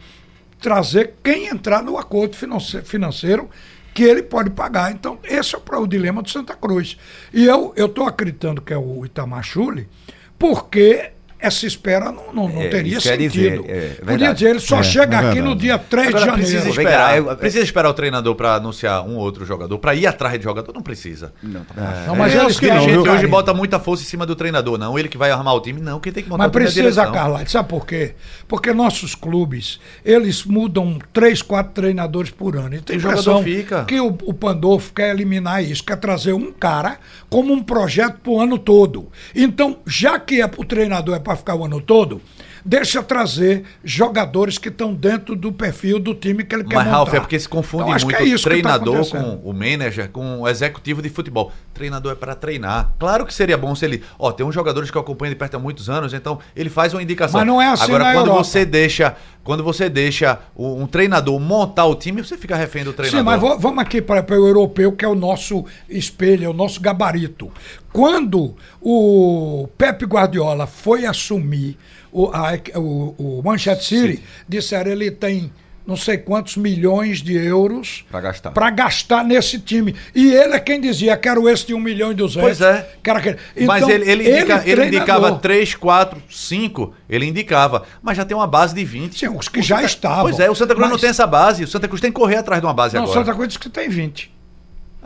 [0.61, 3.49] trazer quem entrar no acordo finance- financeiro
[3.95, 4.91] que ele pode pagar.
[4.91, 6.99] Então, esse é o, dilema do Santa Cruz.
[7.33, 9.89] E eu estou acreditando que é o Itamar Chuli,
[10.37, 11.13] porque
[11.45, 13.65] essa espera não, não, não É, teria quer dizer, sentido.
[13.69, 16.59] é Podia dizer, ele só É, chega é aqui no dia 3 Agora de precisa
[16.59, 16.75] janeiro.
[16.75, 20.45] Vem esperar, precisa esperar o treinador para anunciar um outro jogador, para ir atrás de
[20.45, 20.73] jogador?
[20.75, 21.33] Não precisa.
[21.43, 23.29] Não, tá Não, mas é, que a gente hoje carinho.
[23.29, 24.99] bota muita força em cima do treinador, não.
[24.99, 26.01] Ele que vai armar o time, não.
[26.01, 27.07] Quem tem que montar Mas o time é a precisa.
[27.07, 28.15] Carla, sabe por quê?
[28.49, 32.75] Porque nossos clubes, eles mudam três, quatro treinadores por ano.
[32.75, 33.85] E tem O jogador fica.
[33.85, 38.41] que o, o Pandolfo quer eliminar isso, quer trazer um cara como um projeto pro
[38.41, 39.09] ano todo.
[39.35, 42.21] Então, já que é, o treinador é para ficar o ano todo,
[42.65, 46.97] deixa trazer jogadores que estão dentro do perfil do time que ele quer Mas, montar.
[46.97, 49.39] Ralf, é porque se confunde Então, que muito é que tá treinador acontecendo.
[49.43, 51.53] com o manager, com o executivo de futebol.
[51.75, 52.93] Treinador é para treinar.
[52.99, 54.03] Claro que seria bom se ele.
[54.19, 56.95] Ó, tem uns jogadores que eu acompanho de perto há muitos anos, então ele faz
[56.95, 57.39] uma indicação.
[57.41, 58.45] Mas não é assim Agora, quando Europa.
[58.45, 59.15] você deixa.
[59.43, 63.21] Quando você deixa o- um treinador montar o time, você fica refém do treinador.
[63.21, 66.81] Sim, mas vamos aqui para o europeu, que é o nosso espelho, é o nosso
[66.81, 67.51] gabarito.
[67.93, 71.77] Quando o Pepe Guardiola foi assumir
[72.15, 75.53] o, a- o, o Manchester City, disseram ele tem
[75.87, 78.51] não sei quantos milhões de euros Pra gastar.
[78.53, 79.95] pra gastar nesse time.
[80.15, 82.41] E ele é quem dizia, quero esse de um milhão e duzentos.
[82.41, 82.89] Pois é.
[83.03, 83.37] Quero aquele.
[83.67, 87.83] mas Então, ele, ele, indica- ele treinador, indicava 3, 4, 5, ele indicava.
[88.03, 89.19] Mas já tem uma base de 20.
[89.19, 90.23] Sim, os que O já Santa- estavam.
[90.23, 91.65] Pois é, o Santa Cruz não Mas- tem essa base.
[91.65, 93.19] O Santa Cruz tem que correr atrás de uma base Não, agora.
[93.21, 94.33] Santa Cruz diz que tem 20.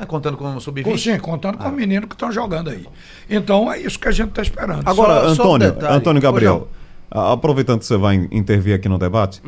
[0.01, 0.97] É, contando com o Com- sub-20.
[0.97, 2.87] Sim, contando com os meninos que estão jogando aí.
[3.29, 4.89] Então é isso que a gente está esperando.
[4.89, 5.77] Agora, Só- só um Antônio.
[5.91, 6.69] Antônio Gabriel,
[7.11, 9.43] aproveitando que você vai in- intervir aqui no debate,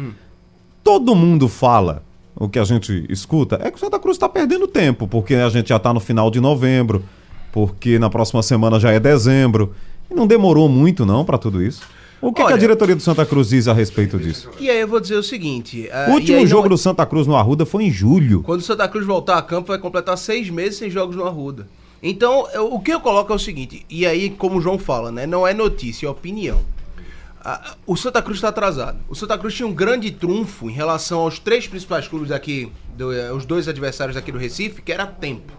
[0.83, 2.03] todo mundo fala,
[2.35, 5.49] o que a gente escuta, é que o Santa Cruz está perdendo tempo, porque a
[5.49, 7.05] gente já está no final de novembro,
[7.53, 9.75] porque na próxima semana já é dezembro.
[10.11, 11.83] E não demorou muito, não, para tudo isso?
[12.21, 14.51] O que, que a Olha- diretoria do Santa Cruz diz a respeito disso?
[14.61, 15.89] E aí eu vou dizer o seguinte.
[15.93, 18.43] ah, O último jogo não- do Santa Cruz no Arruda foi em julho.
[18.43, 21.67] Quando o Santa Cruz voltar a campo, vai completar seis meses sem jogos no Arruda.
[22.03, 25.11] Então, eu- o que eu coloco é o seguinte, e aí, como o João fala,
[25.11, 25.27] né?
[25.27, 26.59] Não é notícia, é opinião.
[27.87, 28.99] O Santa Cruz está atrasado.
[29.09, 33.13] O Santa Cruz tinha um grande trunfo em relação aos três principais clubes daqui, do-
[33.13, 35.53] eh, os dois adversários aqui do Recife, que era tempo.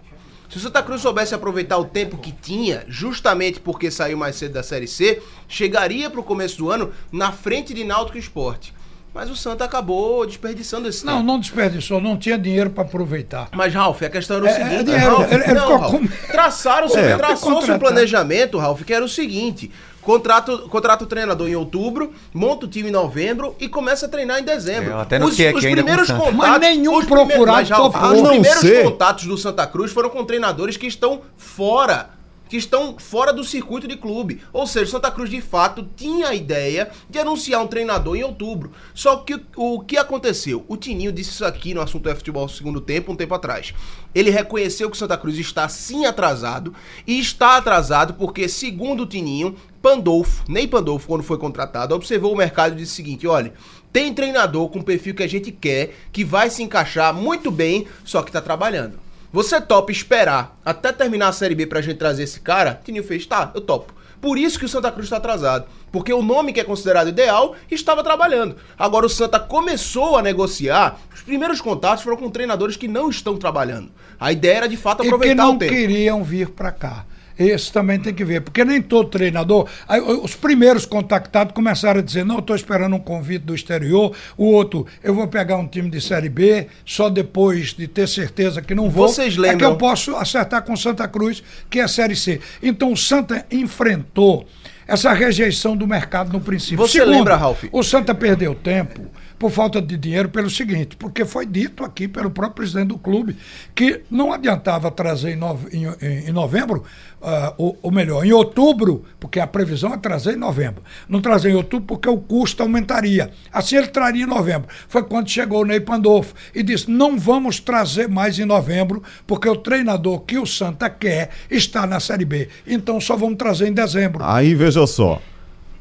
[0.48, 4.52] Se o Santa Cruz soubesse aproveitar o tempo que tinha, justamente porque saiu mais cedo
[4.52, 8.72] da Série C, chegaria para o começo do ano na frente de Náutico Esporte.
[9.14, 11.24] Mas o Santa acabou desperdiçando esse Não, tempo.
[11.26, 13.48] não desperdiçou, não tinha dinheiro para aproveitar.
[13.52, 14.74] Mas, Ralf, a questão era o É, seguinte.
[14.74, 17.16] é dinheiro, Ralf, ele- ele não, ficou Ralf, com- Traçaram, É.
[17.18, 19.70] traçou-se um planejamento, Ralf, que era o seguinte:
[20.00, 24.38] contrato, contrata o treinador em outubro, monta o time em novembro e começa a treinar
[24.40, 24.90] em dezembro.
[24.90, 26.30] É, eu até notei aqui ainda com o Santa.
[26.32, 27.94] Mas nenhum os primeiros- procurado mas, Ralf.
[27.94, 32.08] Os não primeiros ser- contatos do Santa Cruz foram com treinadores que estão fora.
[32.52, 34.42] Que estão fora do circuito de clube.
[34.52, 38.72] Ou seja, Santa Cruz de fato tinha a ideia de anunciar um treinador em outubro.
[38.92, 40.62] Só que o, que aconteceu?
[40.68, 43.72] O Tininho disse isso aqui no assunto é futebol segundo tempo, um tempo atrás.
[44.14, 46.74] Ele reconheceu que Santa Cruz está sim atrasado
[47.06, 52.36] e está atrasado porque, segundo o Tininho, Pandolfo, nem Pandolfo, quando foi contratado, observou o
[52.36, 53.54] mercado e disse o seguinte: olha,
[53.90, 57.86] tem treinador com o perfil que a gente quer, que vai se encaixar muito bem,
[58.04, 59.00] só que tá trabalhando.
[59.32, 62.78] Você topa esperar até terminar a Série B pra gente trazer esse cara?
[62.84, 63.94] Tininho fez, tá, eu topo.
[64.20, 65.66] Por isso que o Santa Cruz está atrasado.
[65.90, 68.56] Porque o nome que é considerado ideal estava trabalhando.
[68.78, 70.98] Agora o Santa começou a negociar.
[71.12, 73.90] Os primeiros contatos foram com treinadores que não estão trabalhando.
[74.20, 75.72] A ideia era de fato E que aproveitar não o tempo.
[75.72, 77.04] queriam vir para cá.
[77.38, 79.68] Esse também tem que ver, porque nem todo treinador.
[79.88, 84.14] aí, os primeiros contactados começaram a dizer: não, estou esperando um convite do exterior.
[84.36, 88.60] O outro, eu vou pegar um time de Série B, só depois de ter certeza
[88.62, 89.08] que não vou.
[89.08, 92.40] Vocês É que lembram- eu posso acertar com Santa Cruz, que é Série C.
[92.62, 94.46] Então o Santa enfrentou
[94.86, 96.76] essa rejeição do mercado no princípio.
[96.78, 97.64] Você lembra, Ralf?
[97.72, 99.00] O Santa perdeu tempo
[99.42, 103.36] por falta de dinheiro pelo seguinte, porque foi dito aqui pelo próprio presidente do clube
[103.74, 106.84] que não adiantava trazer em, nove, em, em, em novembro,
[107.20, 110.84] uh, ou, ou, melhor, em outubro, porque a previsão é trazer em novembro.
[111.08, 113.32] Não trazer em outubro porque o custo aumentaria.
[113.52, 114.68] Assim ele traria em novembro.
[114.86, 119.48] Foi quando chegou o Ney Pandolfo e disse: não vamos trazer mais em novembro, porque
[119.48, 122.48] o treinador que o Santa quer está na Série B.
[122.64, 124.22] Então só vamos trazer em dezembro.
[124.22, 125.20] Aí veja só.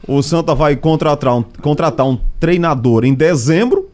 [0.07, 3.89] O Santa vai contratar um, contratar um treinador em dezembro.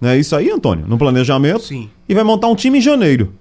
[0.00, 0.86] Não é isso aí, Antônio?
[0.86, 1.60] No planejamento.
[1.60, 1.90] Sim.
[2.08, 3.34] E vai montar um time em janeiro.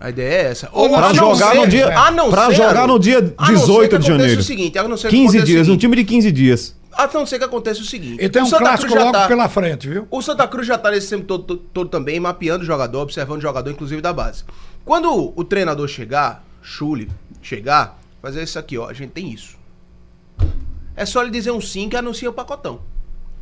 [0.00, 0.70] A ideia é essa.
[0.72, 4.06] Ou pra jogar ser, no dia, a não pra ser, jogar no dia 18 de
[4.06, 4.40] janeiro.
[4.40, 6.76] O seguinte, a não ser 15 dias, um time de 15 dias.
[6.92, 8.22] A não ser que aconteça o seguinte.
[8.22, 10.08] E tem um clássico logo tá, pela frente, viu?
[10.10, 13.38] O Santa Cruz já tá nesse tempo todo, todo, todo, também mapeando o jogador, observando
[13.38, 14.42] o jogador, inclusive da base.
[14.86, 17.08] Quando o, o treinador chegar, Chule,
[17.42, 19.59] chegar, fazer isso aqui, ó, a gente tem isso.
[21.00, 22.78] É só ele dizer um sim que anuncia o pacotão.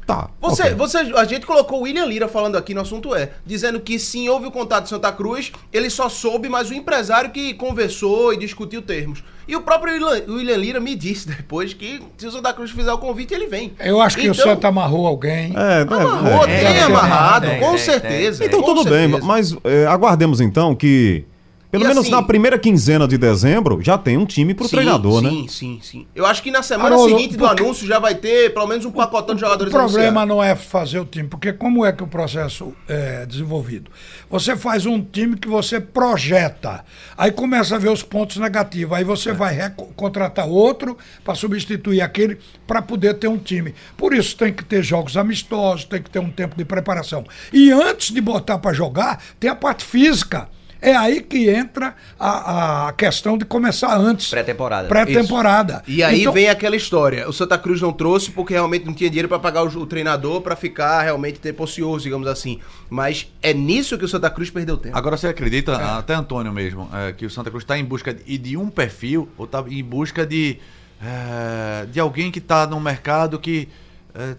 [0.07, 0.31] Tá.
[0.41, 0.75] Você, okay.
[0.75, 4.29] você, a gente colocou o William Lira falando aqui no assunto é, dizendo que sim,
[4.29, 8.37] houve o contato de Santa Cruz, ele só soube, mas o empresário que conversou e
[8.37, 9.25] discutiu termos.
[9.49, 9.93] E o próprio
[10.29, 13.73] William Lira me disse depois que se o Santa Cruz fizer o convite, ele vem.
[13.81, 15.53] Eu acho que então, o Santa amarrou alguém.
[15.57, 18.45] É, amarrou, é, tem é, amarrado, é, com certeza.
[18.45, 19.19] Então com tudo certeza.
[19.19, 21.27] bem, mas é, aguardemos então que
[21.71, 24.77] pelo e menos assim, na primeira quinzena de dezembro já tem um time pro sim,
[24.77, 25.31] treinador, sim, né?
[25.31, 26.07] Sim, sim, sim.
[26.15, 29.35] Eu acho que na semana seguinte do anúncio já vai ter pelo menos um pacotão
[29.35, 30.29] de jogadores O problema anunciados.
[30.29, 33.91] não é fazer o time, porque como é que o processo é desenvolvido?
[34.31, 36.85] Você faz um time que você projeta,
[37.17, 39.35] aí começa a ver os pontos negativos, aí você é.
[39.35, 43.75] vai contratar outro para substituir aquele para poder ter um time.
[43.97, 47.25] Por isso tem que ter jogos amistosos, tem que ter um tempo de preparação.
[47.53, 50.49] E antes de botar para jogar, tem a parte física.
[50.81, 54.31] É aí que entra a, a questão de começar antes.
[54.31, 54.89] Pré-temporada.
[54.89, 55.83] Pré-temporada.
[55.87, 57.29] E aí então, vem aquela história.
[57.29, 60.41] O Santa Cruz não trouxe porque realmente não tinha dinheiro para pagar o, o treinador
[60.41, 62.61] para ficar realmente tempo ocioso, digamos assim.
[62.89, 64.97] Mas é nisso que o Santa Cruz perdeu tempo.
[64.97, 65.99] Agora você acredita, é.
[65.99, 69.29] até Antônio mesmo, é, que o Santa Cruz está em busca de, de, um perfil
[69.37, 70.59] ou está em busca de,
[71.03, 73.69] é, de alguém que está no mercado que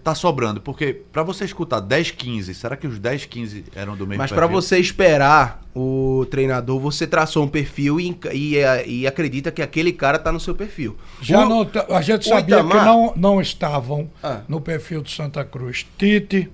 [0.03, 0.59] tá sobrando.
[0.59, 4.31] Porque para você escutar 10, 15, será que os 10, 15 eram do mesmo Mas
[4.31, 9.93] para você esperar o treinador, você traçou um perfil e, e, e, acredita que aquele
[9.93, 10.97] cara tá no seu perfil.
[11.21, 12.79] Já o, não, a gente sabia Itamar...
[12.79, 14.41] que não, não estavam ah.
[14.47, 15.85] no perfil do Santa Cruz.
[15.97, 16.49] Tite,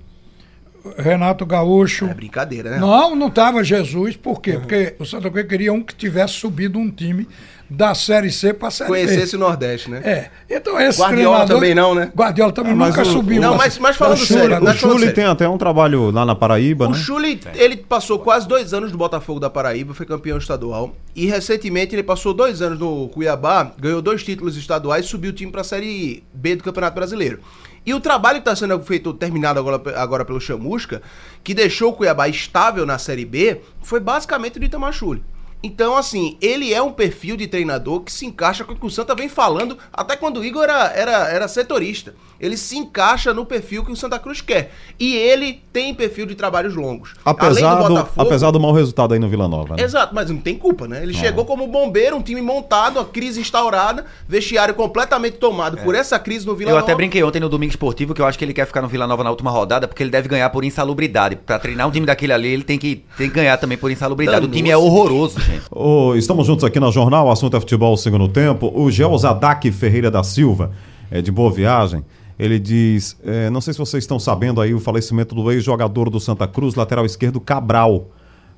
[0.97, 2.05] Renato Gaúcho.
[2.05, 2.77] É brincadeira, né?
[2.77, 4.51] Não, não tava Jesus, por quê?
[4.51, 4.61] Uhum.
[4.61, 7.27] Porque o Santa Cruz queria um que tivesse subido um time
[7.69, 9.15] da Série C para a Série Conhecesse B.
[9.15, 10.01] Conhecesse o Nordeste, né?
[10.03, 10.29] É.
[10.49, 12.11] Então esse Guardiola também não, né?
[12.15, 13.41] Guardiola também ah, nunca o, subiu.
[13.41, 14.63] Não, mas, mas falando o sério.
[14.63, 16.95] O Chuli tem até um trabalho lá na Paraíba, o né?
[16.95, 20.95] O Chuli, ele passou quase dois anos no Botafogo da Paraíba, foi campeão estadual.
[21.15, 25.33] E recentemente ele passou dois anos no Cuiabá, ganhou dois títulos estaduais e subiu o
[25.33, 27.39] time para a Série B do Campeonato Brasileiro.
[27.85, 31.03] E o trabalho que está sendo feito, terminado agora, agora pelo Chamusca,
[31.43, 35.23] que deixou o Cuiabá estável na Série B, foi basicamente do Itamar Chuli.
[35.65, 38.89] Então, assim, ele é um perfil de treinador que se encaixa com o que o
[38.89, 42.13] Santa vem falando, até quando o Igor era, era, era setorista.
[42.39, 44.71] Ele se encaixa no perfil que o Santa Cruz quer.
[44.99, 47.15] E ele tem perfil de trabalhos longos.
[47.23, 49.75] Apesar, do, Botafogo, apesar do mau resultado aí no Vila Nova.
[49.75, 49.83] Né?
[49.83, 51.01] Exato, mas não tem culpa, né?
[51.01, 51.19] Ele não.
[51.19, 55.81] chegou como bombeiro, um time montado, a crise instaurada, vestiário completamente tomado é.
[55.81, 56.83] por essa crise no Vila eu Nova.
[56.83, 58.87] Eu até brinquei ontem no Domingo Esportivo que eu acho que ele quer ficar no
[58.87, 61.37] Vila Nova na última rodada porque ele deve ganhar por insalubridade.
[61.37, 64.45] Para treinar um time daquele ali, ele tem que, tem que ganhar também por insalubridade.
[64.45, 65.54] o time é horroroso, gente.
[65.71, 68.71] Oh, estamos juntos aqui na Jornal, o assunto é futebol segundo tempo.
[68.73, 70.71] O Geozadak Ferreira da Silva,
[71.11, 72.03] é de Boa Viagem.
[72.37, 76.19] Ele diz: é, não sei se vocês estão sabendo aí o falecimento do ex-jogador do
[76.19, 78.09] Santa Cruz, lateral esquerdo Cabral,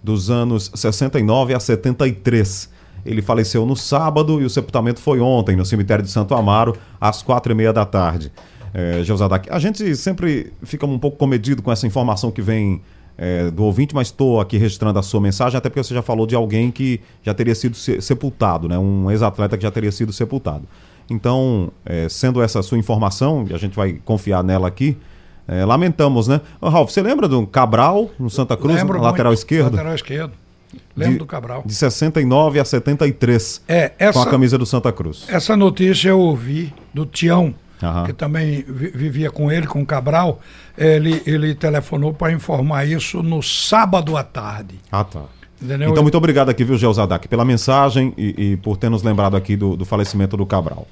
[0.04, 2.70] dos anos 69 a 73.
[3.06, 7.22] Ele faleceu no sábado e o sepultamento foi ontem, no cemitério de Santo Amaro, às
[7.22, 8.32] quatro e meia da tarde.
[8.74, 9.02] É,
[9.50, 12.82] a gente sempre fica um pouco comedido com essa informação que vem
[13.18, 16.28] é, do ouvinte, mas estou aqui registrando a sua mensagem, até porque você já falou
[16.28, 18.78] de alguém que já teria sido sepultado, né?
[18.78, 20.68] um ex-atleta que já teria sido sepultado.
[21.10, 24.98] Então, é, sendo essa sua informação, e a gente vai confiar nela aqui,
[25.48, 26.42] é, lamentamos, né?
[26.60, 29.72] Ô, Ralf, você lembra do Cabral no Santa Cruz, Lembro lateral muito, esquerdo?
[29.72, 30.34] Lateral esquerdo.
[30.96, 31.64] Lembro de, do Cabral.
[31.66, 33.62] De 69 a 73.
[33.68, 35.26] É, essa, com a camisa do Santa Cruz.
[35.30, 38.06] Essa notícia eu ouvi do Tião, Aham.
[38.06, 40.40] que também vivia com ele, com o Cabral.
[40.78, 44.76] Ele, ele telefonou para informar isso no sábado à tarde.
[44.92, 45.26] Ah, tá.
[45.62, 45.90] Entendeu?
[45.90, 49.56] Então, muito obrigado aqui, viu, Gelzadak, pela mensagem e, e, por ter nos lembrado aqui
[49.56, 50.88] do, do falecimento do Cabral.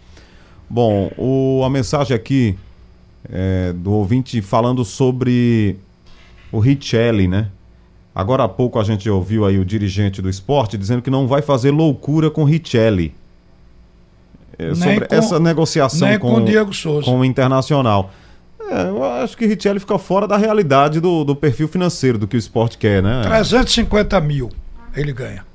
[0.69, 2.57] Bom, o, a mensagem aqui
[3.29, 5.77] é, do ouvinte falando sobre
[6.51, 7.49] o Richelli, né?
[8.13, 11.41] Agora há pouco a gente ouviu aí o dirigente do esporte dizendo que não vai
[11.41, 13.13] fazer loucura com Richelli.
[14.57, 17.05] É, sobre com, essa negociação com, com, Diego Souza.
[17.05, 18.11] com o Internacional.
[18.59, 22.35] É, eu acho que Richelli fica fora da realidade do, do perfil financeiro do que
[22.35, 23.21] o esporte quer, né?
[23.23, 24.49] 350 mil
[24.95, 25.45] ele ganha.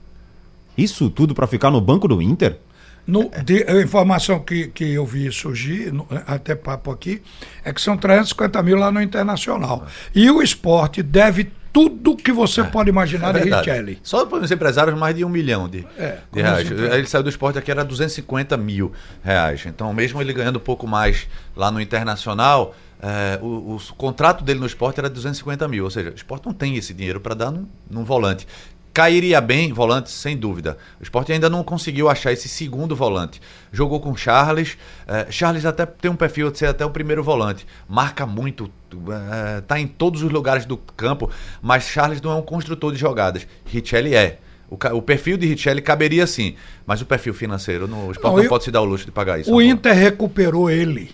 [0.77, 2.59] Isso tudo pra ficar no banco do Inter?
[3.07, 7.21] No, de- a informação que, que eu vi surgir, no- até papo aqui,
[7.65, 9.87] é que são 350 mil lá no Internacional.
[10.15, 13.99] E o esporte deve tudo que você pode imaginar de Richelli.
[14.03, 16.67] Só para os empresários, mais de um milhão de, É, de reais.
[16.67, 16.95] empresários.
[16.99, 19.65] Ele saiu do esporte aqui, era 250 mil reais.
[19.67, 24.61] Então, mesmo ele ganhando um pouco mais lá no Internacional, eh, o, o contrato dele
[24.61, 25.85] no esporte era 250 mil.
[25.85, 28.47] Ou seja, o esporte não tem esse dinheiro para dar num, num volante.
[28.93, 30.77] Cairia bem volante, sem dúvida.
[30.99, 33.41] O esporte ainda não conseguiu achar esse segundo volante.
[33.73, 34.77] Jogou com Charles.
[35.07, 37.65] eh, Charles até tem um perfil de ser até o primeiro volante.
[37.89, 41.31] Marca muito, eh, tá em todos os lugares do campo,
[41.63, 43.47] mas Charles não é um construtor de jogadas.
[43.65, 44.39] Richelli é.
[44.69, 46.55] O, o perfil de Richelli caberia sim,
[46.87, 49.05] mas o perfil financeiro, no, o esporte Não, não, eu- pode se dar o luxo
[49.05, 49.51] de pagar isso.
[49.51, 49.67] O agora.
[49.67, 51.11] Inter recuperou ele.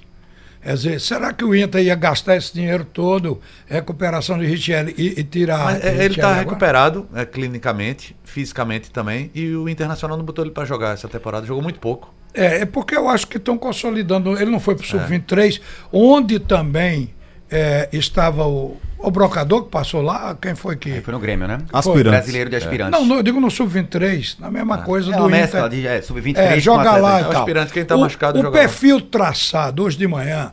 [0.67, 5.21] Quer dizer, será que o Inter ia gastar esse dinheiro todo, recuperação de Richelli, e,
[5.21, 5.65] e tirar.
[5.65, 10.53] Mas, é, ele está recuperado é, clinicamente, fisicamente também, e o Internacional não botou ele
[10.53, 12.13] para jogar essa temporada, jogou muito pouco.
[12.35, 14.37] É, é porque eu acho que estão consolidando.
[14.37, 14.87] Ele não foi para É.
[14.87, 15.61] o Sub-23,
[15.93, 17.15] onde também
[17.51, 20.37] é, estava o, o brocador que passou lá.
[20.41, 20.91] Quem foi que.
[20.93, 21.59] Aí foi no Grêmio, né?
[21.73, 22.11] Aspirantes.
[22.11, 22.99] Brasileiro de aspirantes.
[23.01, 25.41] Não, não, eu digo no Sub-23, na mesma coisa é do uma Inter.
[25.41, 27.39] mescla de é, sub-23 É, com joga lá É e o tal.
[27.41, 28.63] aspirante, quem tá o, machucado o joga lá.
[28.65, 30.53] perfil traçado hoje de manhã,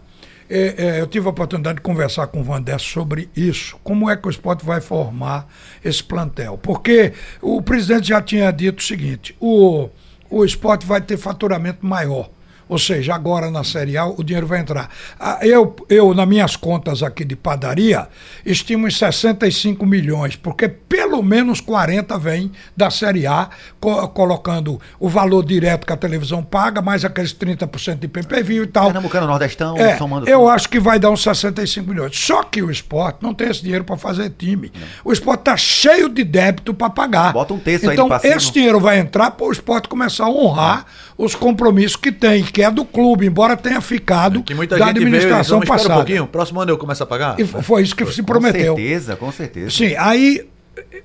[0.50, 3.76] é, é, eu tive a oportunidade de conversar com o Vandé sobre isso.
[3.84, 5.48] Como é que o esporte vai formar
[5.84, 6.60] esse plantel?
[6.62, 9.90] Porque o presidente já tinha dito o seguinte: o,
[10.30, 12.30] o esporte vai ter faturamento maior.
[12.70, 14.90] Ou seja, agora na Série A o dinheiro vai entrar.
[15.20, 18.08] Ah, Eu, eu, nas minhas contas aqui de padaria,
[18.46, 23.50] estimo em 65 milhões, porque pelo menos 40 vem da Série A,
[23.80, 28.68] co- colocando o valor direto que a televisão paga, mais aqueles 30% de PPV e
[28.68, 28.86] tal.
[28.86, 30.50] Pernambucano, Nordestão, É, somando eu tudo.
[30.50, 32.18] acho que vai dar uns 65 milhões.
[32.18, 34.72] Só que o esporte não tem esse dinheiro para fazer time.
[35.04, 37.34] O esporte está cheio de débito para pagar.
[37.34, 38.36] Bota um terço aí então, do passivo.
[38.38, 40.86] esse dinheiro vai entrar para o esporte começar a honrar
[41.18, 44.94] os compromissos que tem, que é do clube, embora tenha ficado Que muita da gente
[45.00, 45.96] veio administração "Vamos, espera um passada.
[45.96, 47.40] pouquinho, próximo ano eu começo a pagar.
[47.40, 48.76] E foi isso que se Com prometeu.
[48.76, 49.72] certeza, com certeza.
[49.72, 50.48] Sim, aí,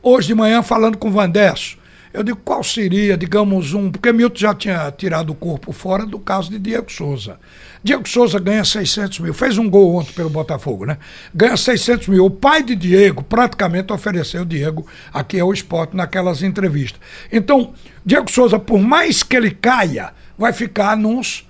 [0.03, 1.79] hoje de manhã, falando com o Vandesso,
[2.13, 3.91] eu digo qual seria, digamos, um.
[3.91, 7.39] Porque Milton já tinha tirado o corpo fora do caso de Diego Souza.
[7.83, 10.99] Diego Souza ganha 600 mil, fez um gol ontem pelo Botafogo, né?
[11.35, 12.25] Ganha 600 mil.
[12.25, 17.01] O pai de Diego praticamente ofereceu o Diego aqui ao esporte naquelas entrevistas.
[17.31, 17.73] Então,
[18.05, 21.47] Diego Souza, por mais que ele caia, vai ficar nos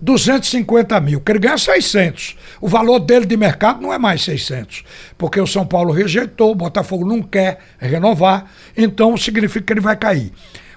[0.00, 2.36] 250 mil, que ele ganha 600.
[2.60, 4.84] O valor dele de mercado não é mais 600,
[5.16, 9.96] porque o São Paulo rejeitou, o Botafogo não quer renovar, então significa que ele vai
[9.96, 10.32] cair.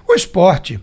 [0.08, 0.80] O esporte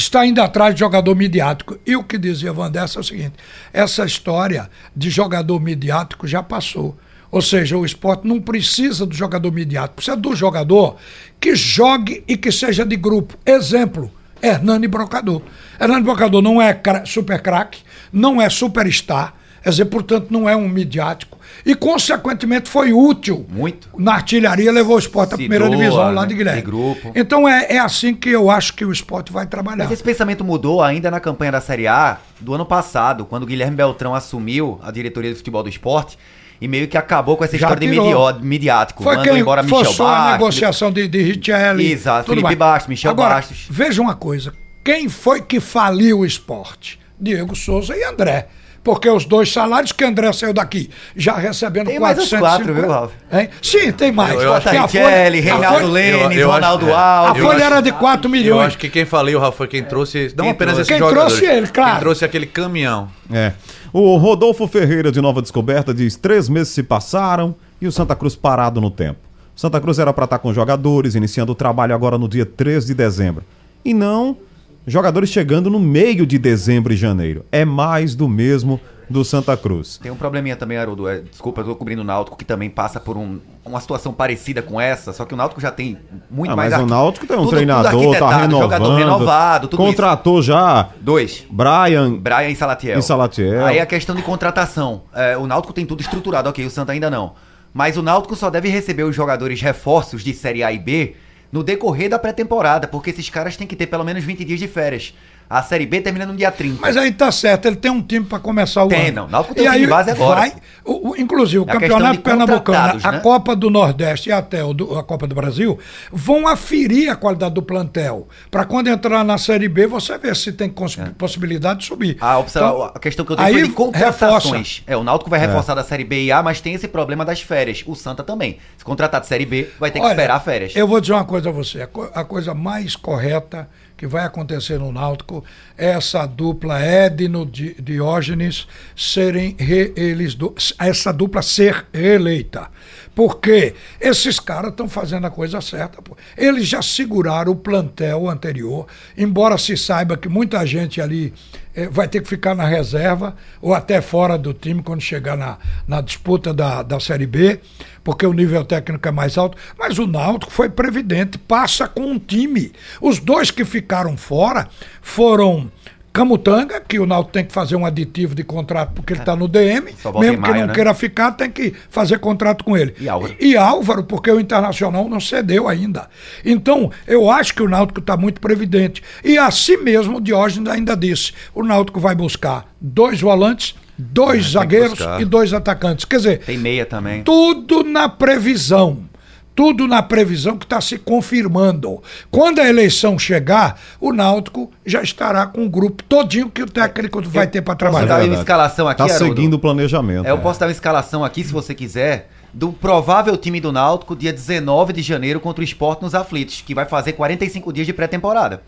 [0.00, 1.78] está indo atrás de jogador midiático.
[1.86, 3.34] E o que dizia Van Dessa é o seguinte:
[3.72, 6.96] essa história de jogador midiático já passou.
[7.30, 10.96] Ou seja, o esporte não precisa do jogador midiático, precisa do jogador
[11.38, 13.38] que jogue e que seja de grupo.
[13.46, 14.10] Exemplo,
[14.42, 15.42] Hernani Brocador.
[15.80, 17.80] Hernani Brocador não é super craque,
[18.12, 21.38] não é superstar, quer dizer, portanto, não é um midiático.
[21.64, 23.44] E, consequentemente, foi útil.
[23.48, 23.88] Muito.
[23.98, 26.60] Na artilharia levou o esporte à primeira doa, divisão lá né, de Guilherme.
[26.62, 27.12] de grupo.
[27.14, 29.84] Então é, é assim que eu acho que o esporte vai trabalhar.
[29.84, 33.46] Mas esse pensamento mudou ainda na campanha da Série A do ano passado, quando o
[33.46, 36.16] Guilherme Beltrão assumiu a diretoria do futebol do esporte
[36.60, 38.04] e meio que acabou com essa Já história de tirou.
[38.32, 39.02] midió- midiático.
[39.02, 40.32] Foi mandou quem embora Michel forçou a Bastos.
[40.32, 41.90] negociação de, de Richelli.
[41.92, 42.58] Exato, Felipe mais.
[42.58, 43.66] Bastos, Michel Agora, Bastos.
[43.70, 44.52] Veja uma coisa.
[44.84, 46.98] Quem foi que faliu o esporte?
[47.18, 48.48] Diego Souza e André.
[48.82, 52.40] Porque os dois salários que André saiu daqui, já recebendo Tem mais uns 450.
[52.40, 53.12] quatro, viu, Ralf?
[53.30, 53.48] Hein?
[53.60, 54.32] Sim, tem mais.
[54.34, 56.88] Eu- eu acho Tem Bota a folha- a Reinaldo folha- Lênis, eu- eu acho- Ronaldo
[56.88, 56.92] é.
[56.94, 57.42] A Alves.
[57.42, 58.66] folha era de 4 Eu milhões.
[58.68, 60.32] acho que quem falei, o Rafa, foi quem trouxe.
[60.34, 60.80] Não Quem apenas trouxe?
[60.80, 61.34] esses Quem jogadores.
[61.38, 61.90] trouxe ele, claro.
[61.92, 63.08] Quem trouxe aquele caminhão.
[63.30, 63.52] É.
[63.92, 68.34] O Rodolfo Ferreira de Nova Descoberta diz: três meses se passaram e o Santa Cruz
[68.34, 69.18] parado no tempo.
[69.54, 72.94] Santa Cruz era para estar com jogadores, iniciando o trabalho agora no dia 3 de
[72.94, 73.44] dezembro.
[73.84, 74.38] E não
[74.86, 77.44] jogadores chegando no meio de dezembro e janeiro.
[77.52, 79.98] É mais do mesmo do Santa Cruz.
[80.00, 81.08] Tem um probleminha também, Haroldo.
[81.08, 84.62] É, desculpa, eu tô cobrindo o Náutico, que também passa por um- uma situação parecida
[84.62, 85.98] com essa, só que o Náutico já tem
[86.30, 86.70] muito Ah, mais...
[86.72, 88.96] mas o Náutico tem um tudo- tudo treinador, tá arquitetado, renovando.
[88.96, 89.90] Renovado, tudo isso.
[89.90, 91.44] Contratou já Dois.
[91.50, 92.12] Brian.
[92.18, 93.00] Brian e Salatiel.
[93.00, 93.66] E Salatiel.
[93.66, 95.02] Aí a questão de contratação.
[95.12, 97.32] É, o Náutico tem tudo estruturado, ok, o Santa ainda não.
[97.74, 101.14] Mas o Náutico só deve receber os jogadores reforços de Série A e B
[101.52, 104.68] no decorrer da pré-temporada, porque esses caras têm que ter pelo menos 20 dias de
[104.68, 105.14] férias.
[105.50, 106.78] A Série B termina no dia 30.
[106.80, 109.22] Mas aí tá certo, ele tem um time para começar o Tem, ano.
[109.22, 109.28] não.
[109.28, 110.40] Náutico tem e um time aí base agora.
[110.42, 110.52] Vai,
[110.84, 113.18] o, o- inclusive, o É Campeonato de Pernambucano, contratados, a né?
[113.18, 115.76] Copa do Nordeste e até o do- a Copa do Brasil
[116.12, 118.28] vão aferir a qualidade do plantel.
[118.48, 122.16] Para quando entrar na Série B, você ver se tem cons- possibilidade de subir.
[122.20, 124.52] A, opção, Então, a questão que eu tenho aí foi de contratações.
[124.78, 124.82] reforça.
[124.86, 127.40] É, o Náutico vai reforçar da Série B e A, mas tem esse problema das
[127.40, 127.82] férias.
[127.86, 128.58] O Santa também.
[128.78, 130.76] Se contratar de Série B, vai ter que Olha, esperar férias.
[130.76, 131.82] Eu vou dizer uma coisa a você.
[131.82, 133.68] A, co- a coisa mais correta
[134.00, 135.44] que vai acontecer no Náutico
[135.76, 140.34] essa dupla Edno Di- Diógenes serem re- eles
[140.78, 142.70] essa dupla ser reeleita.
[143.14, 146.00] Porque esses caras estão fazendo a coisa certa.
[146.00, 146.16] pô.
[146.34, 148.86] Eles já seguraram o plantel anterior,
[149.18, 151.34] embora se saiba que muita gente ali
[151.74, 155.58] eh, vai ter que ficar na reserva ou até fora do time quando chegar na,
[155.86, 157.60] na disputa da, da Série B,
[158.02, 159.56] porque o nível técnico é mais alto.
[159.78, 162.72] Mas o Náutico foi previdente, passa com um time.
[163.00, 164.68] Os dois que ficaram fora
[165.00, 165.70] foram.
[166.12, 169.46] Camutanga, que o Náutico tem que fazer um aditivo de contrato porque ele está no
[169.46, 170.74] DM, mesmo que maio, não né?
[170.74, 172.96] queira ficar, tem que fazer contrato com ele.
[172.98, 173.36] E Álvaro?
[173.38, 176.08] E Álvaro, porque o Internacional não cedeu ainda.
[176.44, 179.04] Então, eu acho que o Náutico está muito previdente.
[179.22, 184.90] E assim mesmo, o Diógenes ainda disse: o Náutico vai buscar dois volantes, dois zagueiros
[184.98, 185.20] buscar.
[185.20, 186.04] e dois atacantes.
[186.04, 187.22] Quer dizer, Tem meia também.
[187.22, 189.08] tudo na previsão.
[189.54, 192.02] Tudo na previsão que está se confirmando.
[192.30, 197.20] Quando a eleição chegar, o Náutico já estará com o grupo todinho que o técnico
[197.22, 198.30] vai ter para Posso dar trabalhar.
[198.30, 199.34] uma escalação aqui, Tá Haroldo?
[199.36, 200.26] seguindo o planejamento.
[200.26, 200.40] É, eu é.
[200.40, 204.92] posso dar uma escalação aqui, se você quiser, do provável time do Náutico, dia 19
[204.94, 208.62] de janeiro, contra o Sport nos Aflitos, que vai fazer 45 dias de pré-temporada.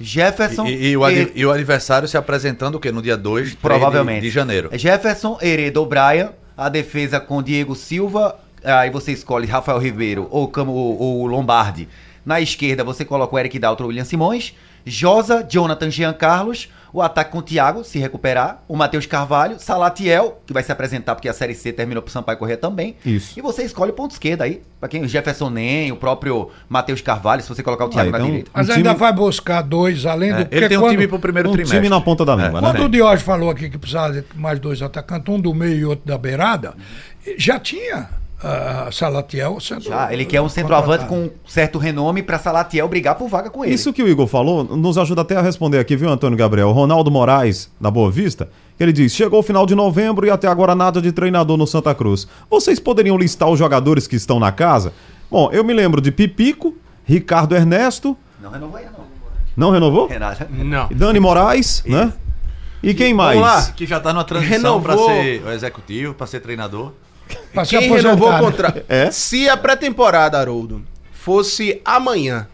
[0.00, 0.66] Jefferson.
[0.66, 2.90] E, e o, e- e o adversário se apresentando o quê?
[2.90, 4.20] No dia 2 Provavelmente.
[4.22, 4.70] de, de janeiro.
[4.72, 10.72] Jefferson, Heredo Brian, a defesa com Diego Silva, aí você escolhe Rafael Ribeiro ou, Camo-
[10.72, 11.88] ou Lombardi.
[12.24, 14.54] Na esquerda você coloca o Eric Daltro ou William Simões,
[14.84, 20.42] Josa, Jonathan Jean Carlos, o ataque com o Thiago, se recuperar, o Matheus Carvalho, Salatiel,
[20.46, 22.96] que vai se apresentar porque a Série C terminou pro Sampaio Corrêa também.
[23.06, 23.38] Isso.
[23.38, 25.02] E você escolhe o ponto esquerda aí, pra quem?
[25.02, 28.26] O Jefferson Nem, o próprio Matheus Carvalho, se você colocar o Thiago Ah, na então-
[28.26, 28.50] direita.
[28.52, 30.40] Mas Um ainda time- vai buscar dois, além do.
[30.40, 31.78] É, porque ele tem um quando- time pro primeiro Um trimestre.
[31.78, 32.68] time na ponta da língua, né?
[32.72, 35.84] Quando o Diógenes falou aqui que precisava de mais dois atacantes, um do meio e
[35.86, 36.74] outro da beirada,
[37.38, 38.10] já tinha
[38.90, 39.82] Salatiel sendo.
[39.84, 41.30] Já, ele quer um centroavante contratado.
[41.42, 43.74] com certo renome pra Salatiel brigar por vaga com ele.
[43.74, 46.70] Isso que o Igor falou nos ajuda até a responder aqui, viu, Antônio Gabriel?
[46.72, 50.48] Ronaldo Moraes, da Boa Vista, que ele diz: chegou o final de novembro e até
[50.48, 52.26] agora nada de treinador no Santa Cruz.
[52.50, 54.92] Vocês poderiam listar os jogadores que estão na casa?
[55.30, 56.74] Bom, eu me lembro de Pipico,
[57.04, 59.04] Ricardo Ernesto, Não renovou ainda não.
[59.56, 60.06] não renovou?
[60.08, 60.46] Renato.
[60.50, 60.88] Não.
[60.90, 62.12] Dani Moraes, né?
[62.82, 63.38] E quem mais?
[63.38, 63.72] Vamos lá.
[63.72, 66.92] Que já tá numa transição Renovou- pra ser executivo, pra ser treinador.
[67.52, 68.38] Pra se Quem renovou o né?
[68.38, 68.82] contrato?
[68.88, 69.10] É?
[69.10, 72.48] Se a pré-temporada, Haroldo, fosse amanhã,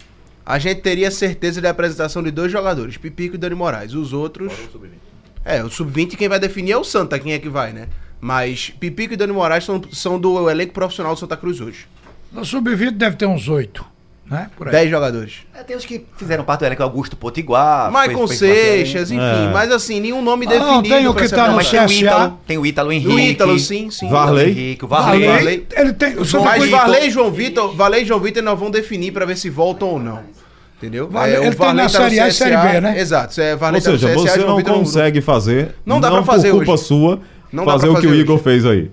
[0.44, 3.94] a gente teria certeza da apresentação de dois jogadores, Pipico e Dani Moraes.
[3.94, 4.52] Os outros.
[5.44, 7.88] É, o sub-20 quem vai definir é o Santa, quem é que vai, né?
[8.20, 11.86] Mas Pipico e Dani Moraes são, são do elenco profissional do Santa Cruz hoje.
[12.32, 13.84] No sub-20 deve ter uns oito,
[14.30, 14.48] né?
[14.56, 14.72] Por aí.
[14.72, 15.34] Dez jogadores.
[15.54, 17.90] É, tem os que fizeram parte do elenco, Augusto Potiguar.
[17.90, 18.86] Michael fez- fez parte do elenco.
[18.86, 19.48] Seixas, enfim.
[19.48, 19.50] É.
[19.52, 20.72] Mas assim, nenhum nome Ah, definido.
[20.74, 21.94] não, tem o que ser tá Não, no mas tem o CSA.
[21.94, 23.58] Ítalo, tem o Ítalo Henrique.
[23.60, 24.08] Sim, sim.
[24.08, 24.50] Varley.
[24.50, 25.34] Henrique, o Varley, Varley.
[25.34, 25.66] Varley.
[25.76, 26.16] ele tem.
[26.18, 29.12] O Santa Mas Cruz- Varley e João Vitor, Varley e João Vitor nós vão definir
[29.12, 30.20] pra ver se voltam ou não.
[30.76, 31.08] Entendeu?
[31.08, 33.00] Varley- É, o ele tem na tá Série A e Série B, né?
[33.00, 33.40] Exato.
[33.40, 36.58] É, Varley Ou tá seja, CSA, você não consegue fazer, Não dá pra fazer por
[36.58, 36.84] culpa hoje.
[36.84, 37.20] sua,
[37.52, 38.90] Não dá fazer o que o Igor fez aí.